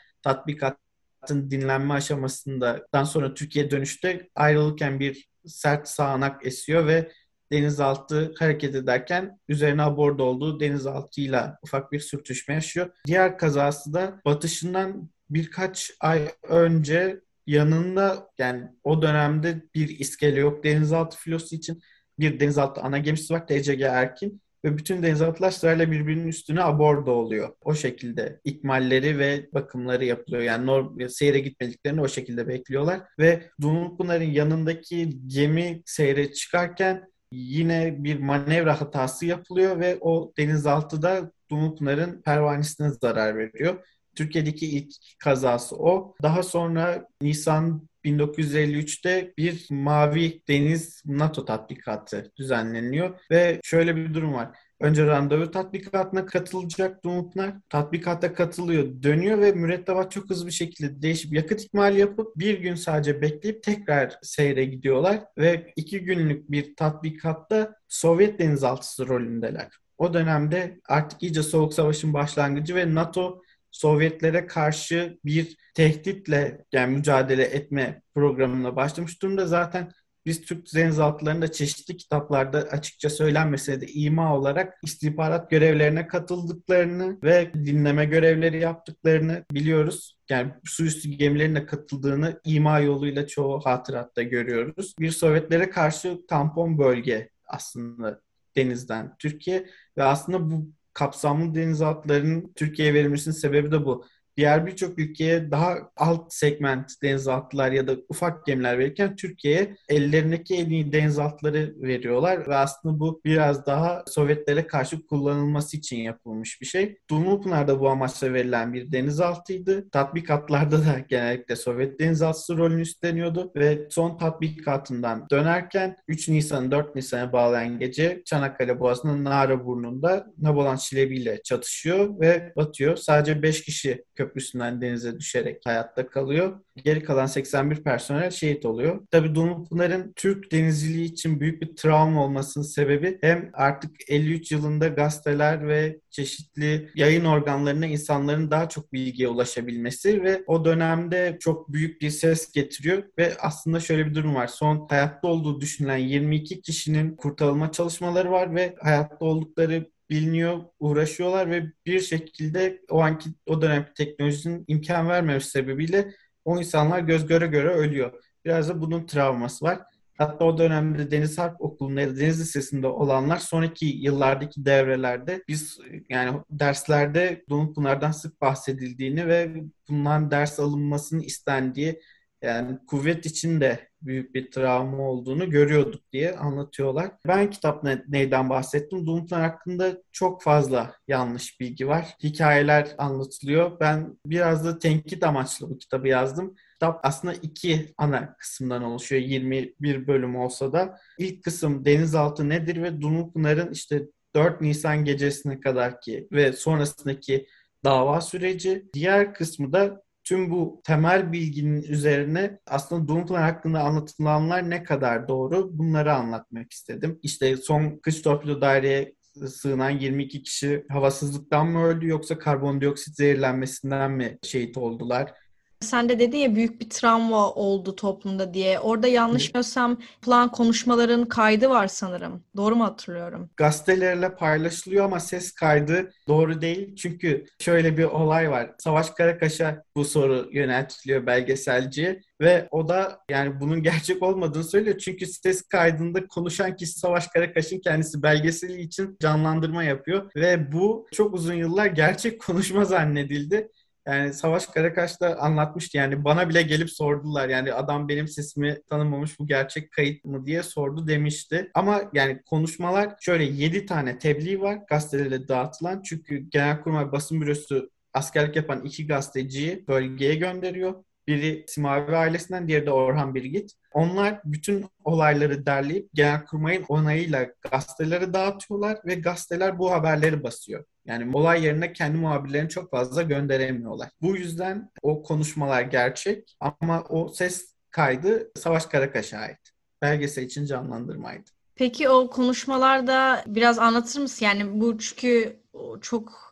tatbikatın 1.28 1.52
dinlenme 1.52 1.94
aşamasında, 1.94 2.88
daha 2.94 3.06
sonra 3.06 3.34
Türkiye 3.34 3.72
dönüşte 3.72 4.30
ayrılırken 4.36 5.00
bir 5.00 5.28
sert 5.46 5.88
sağanak 5.88 6.46
esiyor 6.46 6.88
ve 6.88 7.12
denizaltı 7.52 8.34
hareket 8.40 8.76
ederken 8.76 9.40
üzerine 9.48 9.82
aborda 9.82 10.24
olduğu 10.24 10.60
denizaltıyla 10.60 11.58
ufak 11.62 11.92
bir 11.92 12.00
sürtüşme 12.00 12.54
yaşıyor. 12.54 12.90
Diğer 13.08 13.38
kazası 13.38 13.94
da 13.94 14.22
batışından 14.26 15.10
birkaç 15.30 15.92
ay 16.00 16.32
önce 16.44 17.20
yanında 17.48 18.30
yani 18.38 18.68
o 18.84 19.02
dönemde 19.02 19.64
bir 19.76 20.00
iskele 20.00 20.40
yok 20.40 20.64
denizaltı 20.64 21.18
filosu 21.18 21.56
için 21.56 21.82
bir 22.20 22.40
denizaltı 22.40 22.82
ana 22.82 22.98
gemisi 22.98 23.34
var 23.34 23.48
TCG 23.48 23.82
Erkin 23.82 24.42
ve 24.66 24.78
bütün 24.78 25.04
denizaltılar 25.04 25.52
sırayla 25.52 25.92
birbirinin 25.92 26.28
üstüne 26.28 26.64
aborda 26.64 27.12
oluyor. 27.12 27.50
O 27.62 27.74
şekilde 27.74 28.40
ikmalleri 28.44 29.20
ve 29.20 29.50
bakımları 29.54 30.06
yapılıyor. 30.06 30.44
Yani 30.44 30.66
norm, 30.66 31.10
seyre 31.10 31.40
gitmediklerini 31.40 32.02
o 32.02 32.08
şekilde 32.08 32.48
bekliyorlar. 32.48 33.02
Ve 33.20 33.50
Dumlupınar'ın 33.62 34.24
yanındaki 34.24 35.28
gemi 35.28 35.82
seyre 35.86 36.34
çıkarken 36.34 37.08
yine 37.32 37.96
bir 38.04 38.20
manevra 38.20 38.82
hatası 38.82 39.26
yapılıyor 39.26 39.80
ve 39.80 39.98
o 40.02 40.34
denizaltıda 40.38 41.32
Dumlupınar'ın 41.50 42.22
pervanesine 42.22 42.90
zarar 42.90 43.38
veriyor. 43.38 43.86
Türkiye'deki 44.18 44.68
ilk 44.68 44.94
kazası 45.20 45.76
o. 45.76 46.16
Daha 46.24 46.44
sonra 46.44 47.08
Nisan 47.22 47.88
1953'te 48.06 49.34
bir 49.38 49.68
Mavi 49.72 50.42
Deniz 50.48 51.04
NATO 51.06 51.46
tatbikatı 51.46 52.32
düzenleniyor 52.38 53.20
ve 53.32 53.60
şöyle 53.64 53.96
bir 53.96 54.14
durum 54.14 54.34
var. 54.34 54.50
Önce 54.80 55.08
randevu 55.08 55.52
tatbikatına 55.52 56.26
katılacak 56.26 57.04
Dumlupınar. 57.04 57.54
Tatbikata 57.70 58.34
katılıyor, 58.34 59.04
dönüyor 59.04 59.42
ve 59.42 59.52
mürettebat 59.52 60.12
çok 60.12 60.30
hızlı 60.30 60.48
bir 60.48 60.52
şekilde 60.52 61.02
değişip 61.02 61.34
yakıt 61.34 61.62
ikmali 61.62 62.00
yapıp 62.00 62.36
bir 62.36 62.60
gün 62.60 62.76
sadece 62.76 63.22
bekleyip 63.22 63.64
tekrar 63.64 64.20
seyre 64.22 64.66
gidiyorlar 64.66 65.20
ve 65.38 65.74
iki 65.76 66.00
günlük 66.00 66.52
bir 66.52 66.76
tatbikatta 66.76 67.76
Sovyet 67.88 68.40
denizaltısı 68.40 69.08
rolündeler. 69.08 69.68
O 69.98 70.14
dönemde 70.14 70.80
artık 70.90 71.24
iyice 71.24 71.44
Soğuk 71.44 71.74
Savaş'ın 71.74 72.14
başlangıcı 72.14 72.76
ve 72.76 72.96
NATO 72.96 73.42
Sovyetlere 73.72 74.48
karşı 74.48 75.18
bir 75.26 75.58
tehditle 75.74 76.66
yani 76.72 76.96
mücadele 76.96 77.44
etme 77.44 78.02
programına 78.16 78.76
başlamış 78.76 79.22
durumda. 79.22 79.48
Zaten 79.48 79.92
biz 80.28 80.42
Türk 80.42 80.76
denizaltılarında 80.76 81.52
çeşitli 81.52 81.98
kitaplarda 81.98 82.58
açıkça 82.58 83.10
söylenmese 83.10 83.82
de 83.82 83.88
ima 83.88 84.38
olarak 84.38 84.78
istihbarat 84.84 85.50
görevlerine 85.50 86.08
katıldıklarını 86.08 87.18
ve 87.24 87.54
dinleme 87.54 88.06
görevleri 88.06 88.60
yaptıklarını 88.60 89.46
biliyoruz. 89.52 90.18
Yani 90.30 90.52
suüstü 90.66 91.10
gemilerine 91.10 91.66
katıldığını 91.66 92.42
ima 92.46 92.80
yoluyla 92.80 93.28
çoğu 93.28 93.60
hatıratta 93.60 94.24
görüyoruz. 94.24 94.96
Bir 95.00 95.12
Sovyetlere 95.12 95.70
karşı 95.70 96.28
tampon 96.28 96.78
bölge 96.78 97.30
aslında 97.46 98.22
denizden 98.58 99.16
Türkiye 99.20 99.68
ve 99.98 100.04
aslında 100.04 100.52
bu 100.52 100.77
kapsamlı 100.98 101.56
denizaltıların 101.56 102.54
Türkiye'ye 102.56 102.94
verilmesinin 102.94 103.36
sebebi 103.36 103.72
de 103.72 103.86
bu 103.86 104.06
diğer 104.38 104.66
birçok 104.66 105.00
ülkeye 105.00 105.52
daha 105.52 105.76
alt 105.98 106.34
segment 106.34 106.92
denizaltılar 107.04 107.72
ya 107.72 107.88
da 107.88 107.96
ufak 108.10 108.46
gemiler 108.46 108.80
verirken 108.80 109.16
Türkiye'ye 109.16 109.76
ellerindeki 109.90 110.56
en 110.56 110.70
iyi 110.70 110.92
denizaltıları 110.92 111.76
veriyorlar 111.78 112.48
ve 112.48 112.56
aslında 112.56 113.00
bu 113.00 113.22
biraz 113.26 113.66
daha 113.66 114.04
Sovyetlere 114.08 114.68
karşı 114.68 115.06
kullanılması 115.06 115.78
için 115.78 115.98
yapılmış 115.98 116.62
bir 116.62 116.66
şey. 116.66 116.98
Dumlupınar'da 117.10 117.80
bu 117.80 117.90
amaçla 117.90 118.34
verilen 118.34 118.74
bir 118.74 118.92
denizaltıydı. 118.92 119.90
Tatbikatlarda 119.90 120.78
da 120.78 121.00
genellikle 121.10 121.56
Sovyet 121.56 122.00
denizaltısı 122.00 122.58
rolünü 122.58 122.82
üstleniyordu 122.82 123.52
ve 123.56 123.88
son 123.90 124.18
tatbikatından 124.18 125.28
dönerken 125.32 125.96
3 126.08 126.30
Nisan 126.30 126.72
4 126.72 126.96
Nisan'a 126.96 127.34
bağlayan 127.34 127.80
gece 127.80 128.22
Çanakkale 128.26 128.80
Boğazı'nın 128.80 129.24
Nara 129.24 129.66
burnunda 129.66 130.28
Nabolan 130.38 130.76
Şilebi 130.76 131.18
ile 131.18 131.42
çatışıyor 131.44 132.20
ve 132.20 132.54
batıyor. 132.56 132.96
Sadece 132.96 133.42
5 133.42 133.62
kişi 133.62 134.04
köprü 134.16 134.27
köprüsünden 134.28 134.82
denize 134.82 135.20
düşerek 135.20 135.62
hayatta 135.66 136.08
kalıyor. 136.08 136.60
Geri 136.76 137.04
kalan 137.04 137.26
81 137.26 137.84
personel 137.84 138.32
şehit 138.32 138.66
oluyor. 138.66 139.08
Tabii 139.12 139.36
Dumlupınar'ın 139.36 140.14
Türk 140.16 140.52
denizciliği 140.52 141.06
için 141.06 141.40
büyük 141.40 141.62
bir 141.62 141.76
travma 141.76 142.24
olmasının 142.24 142.64
sebebi 142.64 143.18
hem 143.22 143.50
artık 143.54 143.92
53 144.08 144.52
yılında 144.52 144.88
gazeteler 144.88 145.68
ve 145.68 146.00
çeşitli 146.10 146.90
yayın 146.96 147.26
organlarına 147.26 147.86
insanların 147.86 148.52
daha 148.52 148.70
çok 148.70 148.94
bilgiye 148.94 149.28
ulaşabilmesi 149.28 150.24
ve 150.24 150.44
o 150.48 150.66
dönemde 150.66 151.38
çok 151.40 151.74
büyük 151.74 152.02
bir 152.02 152.10
ses 152.10 152.52
getiriyor 152.52 153.04
ve 153.18 153.34
aslında 153.40 153.80
şöyle 153.80 154.06
bir 154.06 154.16
durum 154.16 154.36
var. 154.36 154.48
Son 154.48 154.88
hayatta 154.90 155.28
olduğu 155.28 155.62
düşünülen 155.62 155.98
22 155.98 156.62
kişinin 156.62 157.16
kurtarılma 157.16 157.72
çalışmaları 157.72 158.32
var 158.32 158.56
ve 158.56 158.76
hayatta 158.80 159.26
oldukları 159.26 159.97
biliniyor, 160.10 160.60
uğraşıyorlar 160.80 161.52
ve 161.52 161.72
bir 161.86 162.00
şekilde 162.00 162.82
o 162.90 163.02
anki 163.02 163.30
o 163.46 163.62
dönem 163.62 163.86
teknolojinin 163.98 164.66
imkan 164.68 165.10
vermemesi 165.10 165.50
sebebiyle 165.50 166.14
o 166.46 166.60
insanlar 166.60 167.00
göz 167.00 167.28
göre 167.28 167.48
göre 167.48 167.70
ölüyor. 167.70 168.24
Biraz 168.46 168.70
da 168.70 168.82
bunun 168.82 169.06
travması 169.06 169.66
var. 169.66 169.80
Hatta 170.18 170.46
o 170.46 170.58
dönemde 170.58 171.12
Deniz 171.12 171.38
Harp 171.38 171.62
Okulu'nda 171.62 172.02
ya 172.02 172.10
da 172.10 172.18
Deniz 172.18 172.42
Lisesi'nde 172.42 172.88
olanlar 172.88 173.38
sonraki 173.38 173.86
yıllardaki 173.86 174.66
devrelerde 174.66 175.44
biz 175.48 175.80
yani 176.10 176.40
derslerde 176.50 177.44
bunlardan 177.50 178.12
sık 178.12 178.42
bahsedildiğini 178.42 179.28
ve 179.28 179.56
bundan 179.90 180.32
ders 180.32 180.60
alınmasını 180.60 181.24
istendiği 181.24 182.02
yani 182.42 182.78
kuvvet 182.88 183.26
için 183.26 183.62
de 183.62 183.90
büyük 184.02 184.36
bir 184.36 184.52
travma 184.52 185.04
olduğunu 185.04 185.50
görüyorduk 185.50 186.12
diye 186.12 186.36
anlatıyorlar. 186.36 187.12
Ben 187.28 187.50
kitap 187.50 187.84
ne, 187.84 188.04
neyden 188.08 188.50
bahsettim? 188.50 189.06
Doom'lar 189.06 189.42
hakkında 189.42 189.98
çok 190.12 190.44
fazla 190.44 190.96
yanlış 191.08 191.60
bilgi 191.60 191.88
var. 191.88 192.16
Hikayeler 192.24 192.96
anlatılıyor. 192.98 193.80
Ben 193.80 194.18
biraz 194.26 194.66
da 194.66 194.80
tenkit 194.80 195.24
amaçlı 195.24 195.70
bu 195.70 195.78
kitabı 195.78 196.08
yazdım. 196.08 196.56
Kitap 196.74 197.00
aslında 197.04 197.34
iki 197.34 197.94
ana 197.98 198.36
kısımdan 198.38 198.84
oluşuyor. 198.84 199.22
21 199.22 200.08
bölüm 200.08 200.36
olsa 200.36 200.74
da. 200.74 200.98
İlk 201.18 201.44
kısım 201.44 201.86
denizaltı 201.86 202.50
nedir 202.50 202.84
ve 202.84 203.02
Dumlupınar'ın 203.02 203.72
işte 203.72 204.02
4 204.36 204.62
Nisan 204.62 205.06
gecesine 205.06 205.60
kadar 205.60 206.02
ki 206.02 206.28
ve 206.32 206.54
sonrasındaki 206.54 207.48
dava 207.84 208.22
süreci. 208.22 208.86
Diğer 208.94 209.34
kısmı 209.34 209.74
da 209.74 210.02
tüm 210.28 210.52
bu 210.52 210.82
temel 210.84 211.32
bilginin 211.32 211.82
üzerine 211.82 212.60
aslında 212.68 213.08
Doomplayer 213.08 213.44
hakkında 213.44 213.80
anlatılanlar 213.80 214.70
ne 214.70 214.84
kadar 214.84 215.28
doğru 215.28 215.78
bunları 215.78 216.14
anlatmak 216.14 216.74
istedim. 216.74 217.20
İşte 217.24 217.58
son 217.58 218.00
kış 218.00 218.22
torpido 218.22 218.62
daireye 218.62 219.16
sığınan 219.48 219.90
22 219.90 220.44
kişi 220.44 220.86
havasızlıktan 220.90 221.68
mı 221.68 221.84
öldü 221.84 222.08
yoksa 222.08 222.40
karbondioksit 222.40 223.16
zehirlenmesinden 223.16 224.12
mi 224.12 224.38
şehit 224.44 224.78
oldular? 224.78 225.34
Sen 225.80 226.10
de 226.10 226.20
dedin 226.20 226.38
ya 226.38 226.56
büyük 226.56 226.82
bir 226.82 226.90
travma 226.90 227.52
oldu 227.54 227.96
toplumda 227.96 228.54
diye. 228.54 228.80
Orada 228.80 229.08
yanlış 229.08 229.48
bilmiyorsam 229.48 230.00
plan 230.22 230.52
konuşmaların 230.52 231.26
kaydı 231.26 231.70
var 231.70 231.88
sanırım. 231.88 232.44
Doğru 232.56 232.76
mu 232.76 232.84
hatırlıyorum? 232.84 233.50
Gazetelerle 233.58 234.36
paylaşılıyor 234.36 235.06
ama 235.06 235.20
ses 235.20 235.52
kaydı 235.52 236.12
doğru 236.28 236.62
değil. 236.62 236.96
Çünkü 236.96 237.46
şöyle 237.60 237.98
bir 237.98 238.04
olay 238.04 238.52
var. 238.52 238.72
Savaş 238.78 239.10
Karakaş'a 239.10 239.84
bu 239.96 240.06
soru 240.06 240.50
yöneltiliyor 240.52 241.26
belgeselci 241.26 242.22
ve 242.42 242.68
o 242.72 242.88
da 242.88 243.20
yani 243.30 243.60
bunun 243.60 243.84
gerçek 243.84 244.24
olmadığını 244.24 244.64
söylüyor. 244.64 244.98
Çünkü 244.98 245.26
ses 245.26 245.62
kaydında 245.62 246.28
konuşan 246.28 246.76
kişi 246.76 246.92
Savaş 247.00 247.28
Karakaş'ın 247.28 247.80
kendisi 247.80 248.24
belgeseli 248.24 248.82
için 248.82 249.18
canlandırma 249.22 249.84
yapıyor 249.84 250.32
ve 250.36 250.72
bu 250.72 251.08
çok 251.14 251.34
uzun 251.34 251.54
yıllar 251.54 251.86
gerçek 251.86 252.42
konuşma 252.42 252.86
zannedildi. 252.86 253.72
Yani 254.08 254.34
Savaş 254.34 254.66
Karakaş 254.66 255.22
da 255.22 255.40
anlatmıştı 255.40 255.98
yani 255.98 256.24
bana 256.24 256.50
bile 256.50 256.62
gelip 256.62 256.90
sordular 256.90 257.50
yani 257.50 257.74
adam 257.74 258.10
benim 258.10 258.28
sesimi 258.28 258.82
tanımamış 258.90 259.40
bu 259.40 259.48
gerçek 259.48 259.92
kayıt 259.92 260.26
mı 260.26 260.46
diye 260.46 260.64
sordu 260.64 261.08
demişti. 261.08 261.72
Ama 261.74 262.02
yani 262.14 262.42
konuşmalar 262.46 263.16
şöyle 263.20 263.44
7 263.44 263.86
tane 263.86 264.20
tebliğ 264.20 264.62
var 264.62 264.80
gazetelere 264.90 265.48
dağıtılan 265.48 266.02
çünkü 266.02 266.38
Genelkurmay 266.38 267.12
Basın 267.12 267.42
Bürosu 267.42 267.90
askerlik 268.14 268.56
yapan 268.56 268.82
iki 268.86 269.08
gazeteciyi 269.08 269.88
bölgeye 269.88 270.36
gönderiyor. 270.36 271.04
Biri 271.28 271.66
Simavi 271.68 272.16
ailesinden, 272.16 272.68
diğeri 272.68 272.86
de 272.86 272.92
Orhan 272.92 273.36
Birgit. 273.36 273.72
Onlar 273.94 274.42
bütün 274.46 274.86
olayları 275.04 275.66
derleyip 275.66 276.10
Genelkurmay'ın 276.14 276.86
onayıyla 276.90 277.48
gazetelere 277.72 278.34
dağıtıyorlar 278.34 278.98
ve 279.06 279.16
gazeteler 279.16 279.80
bu 279.80 279.92
haberleri 279.92 280.44
basıyor. 280.44 280.86
Yani 281.06 281.38
olay 281.38 281.66
yerine 281.66 281.94
kendi 281.94 282.18
muhabirlerini 282.18 282.70
çok 282.70 282.92
fazla 282.92 283.22
gönderemiyorlar. 283.22 284.10
Bu 284.22 284.36
yüzden 284.36 284.92
o 285.02 285.24
konuşmalar 285.24 285.82
gerçek 285.82 286.58
ama 286.60 287.04
o 287.10 287.30
ses 287.30 287.74
kaydı 287.90 288.52
Savaş 288.56 288.86
Karakaş'a 288.86 289.38
ait. 289.38 289.60
Belgesel 290.02 290.44
için 290.44 290.66
canlandırmaydı. 290.66 291.50
Peki 291.76 292.10
o 292.10 292.30
konuşmalarda 292.30 293.44
biraz 293.48 293.80
anlatır 293.80 294.20
mısın? 294.20 294.46
Yani 294.46 294.82
bu 294.82 294.98
çünkü 294.98 295.60
çok 296.02 296.47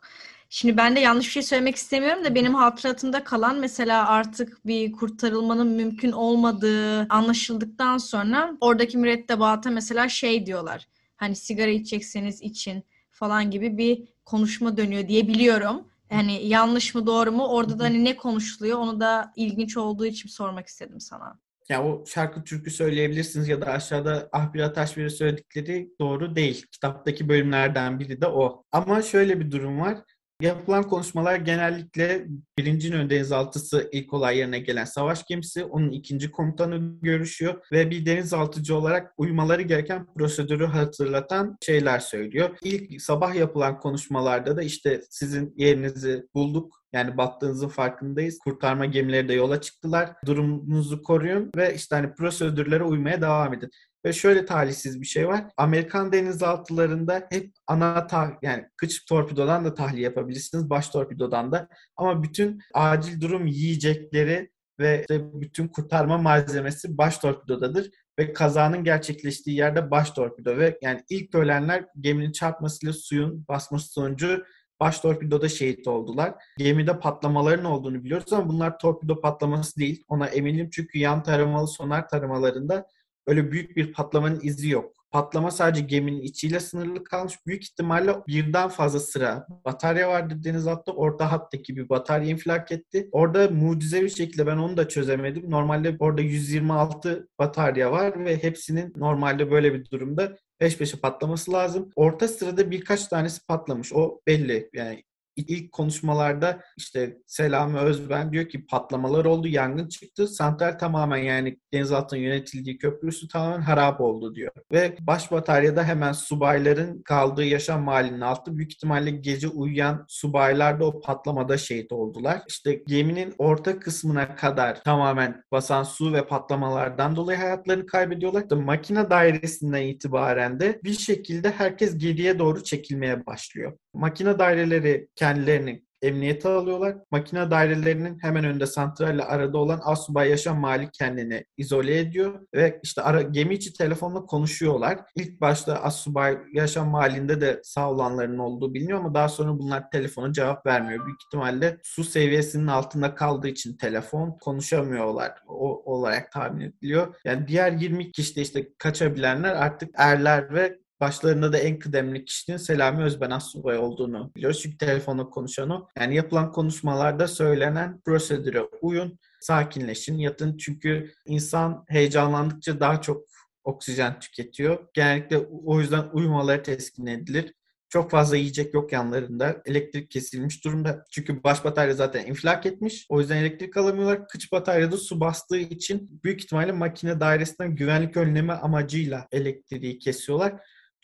Şimdi 0.55 0.77
ben 0.77 0.95
de 0.95 0.99
yanlış 0.99 1.25
bir 1.25 1.31
şey 1.31 1.43
söylemek 1.43 1.75
istemiyorum 1.75 2.23
da 2.23 2.35
benim 2.35 2.55
hatıratımda 2.55 3.23
kalan 3.23 3.59
mesela 3.59 4.07
artık 4.07 4.65
bir 4.65 4.91
kurtarılmanın 4.91 5.67
mümkün 5.67 6.11
olmadığı 6.11 6.99
anlaşıldıktan 7.09 7.97
sonra 7.97 8.57
oradaki 8.61 8.97
mürettebata 8.97 9.69
mesela 9.69 10.09
şey 10.09 10.45
diyorlar. 10.45 10.87
Hani 11.15 11.35
sigara 11.35 11.69
içecekseniz 11.71 12.41
için 12.41 12.83
falan 13.11 13.51
gibi 13.51 13.77
bir 13.77 14.07
konuşma 14.25 14.77
dönüyor 14.77 15.07
diye 15.07 15.27
biliyorum. 15.27 15.87
Hani 16.09 16.47
yanlış 16.47 16.95
mı 16.95 17.07
doğru 17.07 17.31
mu 17.31 17.47
orada 17.47 17.79
da 17.79 17.83
hani 17.83 18.03
ne 18.03 18.15
konuşuluyor 18.15 18.79
onu 18.79 18.99
da 18.99 19.33
ilginç 19.35 19.77
olduğu 19.77 20.05
için 20.05 20.29
sormak 20.29 20.67
istedim 20.67 20.99
sana. 20.99 21.39
Ya 21.69 21.83
o 21.83 22.05
şarkı 22.05 22.43
türkü 22.43 22.71
söyleyebilirsiniz 22.71 23.47
ya 23.47 23.61
da 23.61 23.65
aşağıda 23.65 24.29
Ahbir 24.31 24.59
Ataşver'e 24.59 25.09
söyledikleri 25.09 25.89
doğru 25.99 26.35
değil. 26.35 26.65
Kitaptaki 26.71 27.29
bölümlerden 27.29 27.99
biri 27.99 28.21
de 28.21 28.27
o. 28.27 28.63
Ama 28.71 29.01
şöyle 29.01 29.39
bir 29.39 29.51
durum 29.51 29.79
var. 29.79 29.97
Yapılan 30.41 30.83
konuşmalar 30.83 31.35
genellikle 31.35 32.25
birinci 32.59 32.95
ön 32.95 33.09
denizaltısı 33.09 33.89
ilk 33.91 34.13
olay 34.13 34.37
yerine 34.37 34.59
gelen 34.59 34.85
savaş 34.85 35.25
gemisi, 35.25 35.63
onun 35.65 35.91
ikinci 35.91 36.31
komutanı 36.31 36.99
görüşüyor 37.01 37.65
ve 37.71 37.89
bir 37.89 38.05
denizaltıcı 38.05 38.75
olarak 38.75 39.13
uymaları 39.17 39.61
gereken 39.61 40.05
prosedürü 40.17 40.65
hatırlatan 40.65 41.57
şeyler 41.61 41.99
söylüyor. 41.99 42.57
İlk 42.63 43.01
sabah 43.01 43.35
yapılan 43.35 43.79
konuşmalarda 43.79 44.57
da 44.57 44.63
işte 44.63 45.01
sizin 45.09 45.53
yerinizi 45.57 46.27
bulduk, 46.35 46.83
yani 46.93 47.17
battığınızın 47.17 47.67
farkındayız. 47.67 48.39
Kurtarma 48.39 48.85
gemileri 48.85 49.27
de 49.27 49.33
yola 49.33 49.61
çıktılar. 49.61 50.09
Durumunuzu 50.25 51.03
koruyun 51.03 51.51
ve 51.55 51.75
işte 51.75 51.95
hani 51.95 52.13
prosedürlere 52.13 52.83
uymaya 52.83 53.21
devam 53.21 53.53
edin. 53.53 53.69
Ve 54.05 54.13
şöyle 54.13 54.45
talihsiz 54.45 55.01
bir 55.01 55.05
şey 55.05 55.27
var. 55.27 55.45
Amerikan 55.57 56.11
denizaltılarında 56.13 57.27
hep 57.29 57.51
ana 57.67 58.07
tah 58.07 58.29
yani 58.41 58.65
kıç 58.77 59.05
torpidodan 59.05 59.65
da 59.65 59.73
tahliye 59.73 60.03
yapabilirsiniz. 60.03 60.69
Baş 60.69 60.89
torpidodan 60.89 61.51
da. 61.51 61.67
Ama 61.97 62.23
bütün 62.23 62.59
acil 62.73 63.21
durum 63.21 63.47
yiyecekleri 63.47 64.51
ve 64.79 65.01
işte 65.01 65.21
bütün 65.33 65.67
kurtarma 65.67 66.17
malzemesi 66.17 66.97
baş 66.97 67.17
torpidodadır 67.17 67.89
ve 68.19 68.33
kazanın 68.33 68.83
gerçekleştiği 68.83 69.57
yerde 69.57 69.91
baş 69.91 70.11
torpido 70.11 70.57
ve 70.57 70.77
yani 70.81 71.03
ilk 71.09 71.35
ölenler 71.35 71.85
geminin 71.99 72.31
çarpmasıyla 72.31 72.93
suyun 72.93 73.45
basması 73.47 73.87
sonucu 73.87 74.43
baş 74.79 74.99
torpidoda 74.99 75.49
şehit 75.49 75.87
oldular. 75.87 76.33
Gemide 76.57 76.99
patlamaların 76.99 77.65
olduğunu 77.65 78.03
biliyoruz 78.03 78.33
ama 78.33 78.49
bunlar 78.49 78.79
torpido 78.79 79.21
patlaması 79.21 79.79
değil. 79.79 80.03
Ona 80.07 80.27
eminim 80.27 80.69
çünkü 80.71 80.99
yan 80.99 81.23
taramalı 81.23 81.67
sonar 81.67 82.09
taramalarında 82.09 82.87
öyle 83.27 83.51
büyük 83.51 83.77
bir 83.77 83.93
patlamanın 83.93 84.39
izi 84.43 84.69
yok. 84.69 84.95
Patlama 85.11 85.51
sadece 85.51 85.81
geminin 85.81 86.21
içiyle 86.21 86.59
sınırlı 86.59 87.03
kalmış. 87.03 87.45
Büyük 87.47 87.63
ihtimalle 87.63 88.15
birden 88.27 88.69
fazla 88.69 88.99
sıra 88.99 89.47
batarya 89.65 90.09
vardı 90.09 90.43
denizaltı. 90.43 90.91
Orta 90.91 91.31
hattaki 91.31 91.75
bir 91.75 91.89
batarya 91.89 92.29
infilak 92.29 92.71
etti. 92.71 93.09
Orada 93.11 93.47
mucizevi 93.49 94.09
şekilde 94.09 94.47
ben 94.47 94.57
onu 94.57 94.77
da 94.77 94.87
çözemedim. 94.87 95.51
Normalde 95.51 95.95
orada 95.99 96.21
126 96.21 97.27
batarya 97.39 97.91
var 97.91 98.25
ve 98.25 98.43
hepsinin 98.43 98.93
normalde 98.97 99.51
böyle 99.51 99.73
bir 99.73 99.89
durumda 99.91 100.37
peş 100.59 100.77
peşe 100.77 100.97
patlaması 100.97 101.51
lazım. 101.51 101.89
Orta 101.95 102.27
sırada 102.27 102.71
birkaç 102.71 103.07
tanesi 103.07 103.45
patlamış. 103.45 103.93
O 103.93 104.21
belli. 104.27 104.69
Yani 104.73 105.03
ilk 105.41 105.71
konuşmalarda 105.71 106.61
işte 106.77 107.17
Selami 107.27 107.77
Özben 107.77 108.31
diyor 108.31 108.49
ki 108.49 108.65
patlamalar 108.65 109.25
oldu, 109.25 109.47
yangın 109.47 109.87
çıktı. 109.87 110.27
Santral 110.27 110.77
tamamen 110.77 111.17
yani 111.17 111.57
denizaltının 111.73 112.21
yönetildiği 112.21 112.77
köprüsü 112.77 113.27
tamamen 113.27 113.61
harap 113.61 114.01
oldu 114.01 114.35
diyor. 114.35 114.51
Ve 114.71 114.97
baş 114.99 115.31
bataryada 115.31 115.83
hemen 115.83 116.11
subayların 116.11 117.01
kaldığı 117.01 117.43
yaşam 117.43 117.83
mahallinin 117.83 118.21
altı 118.21 118.57
büyük 118.57 118.73
ihtimalle 118.73 119.11
gece 119.11 119.47
uyuyan 119.47 120.05
subaylar 120.07 120.79
da 120.79 120.85
o 120.85 121.01
patlamada 121.01 121.57
şehit 121.57 121.91
oldular. 121.91 122.41
İşte 122.47 122.83
geminin 122.87 123.33
orta 123.37 123.79
kısmına 123.79 124.35
kadar 124.35 124.83
tamamen 124.83 125.43
basan 125.51 125.83
su 125.83 126.13
ve 126.13 126.27
patlamalardan 126.27 127.15
dolayı 127.15 127.37
hayatlarını 127.37 127.85
kaybediyorlar. 127.85 128.41
İşte 128.41 128.55
makine 128.55 129.09
dairesinden 129.09 129.81
itibaren 129.81 130.59
de 130.59 130.79
bir 130.83 130.93
şekilde 130.93 131.51
herkes 131.51 131.97
geriye 131.97 132.39
doğru 132.39 132.63
çekilmeye 132.63 133.25
başlıyor. 133.25 133.77
Makine 133.95 134.39
daireleri 134.39 135.07
kendilerini 135.15 135.85
emniyete 136.01 136.49
alıyorlar. 136.49 136.97
Makine 137.11 137.51
dairelerinin 137.51 138.19
hemen 138.21 138.45
önünde 138.45 138.65
santralle 138.65 139.23
arada 139.23 139.57
olan 139.57 139.79
Asubay 139.83 140.29
Yaşam 140.29 140.59
Malik 140.59 140.93
kendini 140.93 141.45
izole 141.57 141.99
ediyor 141.99 142.47
ve 142.55 142.79
işte 142.83 143.01
ara, 143.01 143.21
gemi 143.21 143.53
içi 143.53 143.73
telefonla 143.73 144.25
konuşuyorlar. 144.25 144.99
İlk 145.15 145.41
başta 145.41 145.75
Asubay 145.75 146.37
Yaşam 146.53 146.89
Mali'nde 146.89 147.41
de 147.41 147.59
sağ 147.63 147.91
olanların 147.91 148.37
olduğu 148.37 148.73
biliniyor 148.73 148.99
ama 148.99 149.13
daha 149.13 149.29
sonra 149.29 149.59
bunlar 149.59 149.91
telefona 149.91 150.33
cevap 150.33 150.65
vermiyor. 150.65 151.05
Büyük 151.05 151.23
ihtimalle 151.23 151.77
su 151.83 152.03
seviyesinin 152.03 152.67
altında 152.67 153.15
kaldığı 153.15 153.47
için 153.47 153.77
telefon 153.77 154.37
konuşamıyorlar 154.41 155.31
o, 155.47 155.93
olarak 155.93 156.31
tahmin 156.31 156.61
ediliyor. 156.61 157.15
Yani 157.25 157.47
diğer 157.47 157.71
20 157.71 158.11
kişi 158.11 158.35
de 158.35 158.41
işte 158.41 158.67
kaçabilenler 158.77 159.55
artık 159.55 159.89
erler 159.97 160.53
ve 160.53 160.84
Başlarında 160.99 161.53
da 161.53 161.57
en 161.57 161.79
kıdemli 161.79 162.25
kişinin 162.25 162.57
Selami 162.57 163.03
Özben 163.03 163.31
Assubay 163.31 163.77
olduğunu 163.77 164.31
biliyoruz. 164.35 164.61
Çünkü 164.61 164.77
telefonla 164.77 165.29
konuşan. 165.29 165.87
Yani 165.97 166.15
yapılan 166.15 166.51
konuşmalarda 166.51 167.27
söylenen 167.27 168.01
prosedüre 168.01 168.61
uyun, 168.81 169.19
sakinleşin, 169.41 170.17
yatın. 170.17 170.57
Çünkü 170.57 171.13
insan 171.25 171.85
heyecanlandıkça 171.87 172.79
daha 172.79 173.01
çok 173.01 173.25
oksijen 173.63 174.19
tüketiyor. 174.19 174.87
Genellikle 174.93 175.37
o 175.65 175.79
yüzden 175.79 176.03
uyumaları 176.13 176.63
teskin 176.63 177.05
edilir. 177.05 177.53
Çok 177.89 178.11
fazla 178.11 178.37
yiyecek 178.37 178.73
yok 178.73 178.91
yanlarında. 178.91 179.61
Elektrik 179.65 180.11
kesilmiş 180.11 180.65
durumda. 180.65 181.05
Çünkü 181.11 181.43
baş 181.43 181.65
batarya 181.65 181.93
zaten 181.93 182.25
infilak 182.25 182.65
etmiş. 182.65 183.05
O 183.09 183.19
yüzden 183.19 183.37
elektrik 183.37 183.77
alamıyorlar. 183.77 184.27
Kıç 184.27 184.51
bataryada 184.51 184.97
su 184.97 185.19
bastığı 185.19 185.57
için 185.57 186.21
büyük 186.23 186.43
ihtimalle 186.43 186.71
makine 186.71 187.19
dairesinden 187.19 187.75
güvenlik 187.75 188.17
önleme 188.17 188.53
amacıyla 188.53 189.27
elektriği 189.31 189.99
kesiyorlar. 189.99 190.53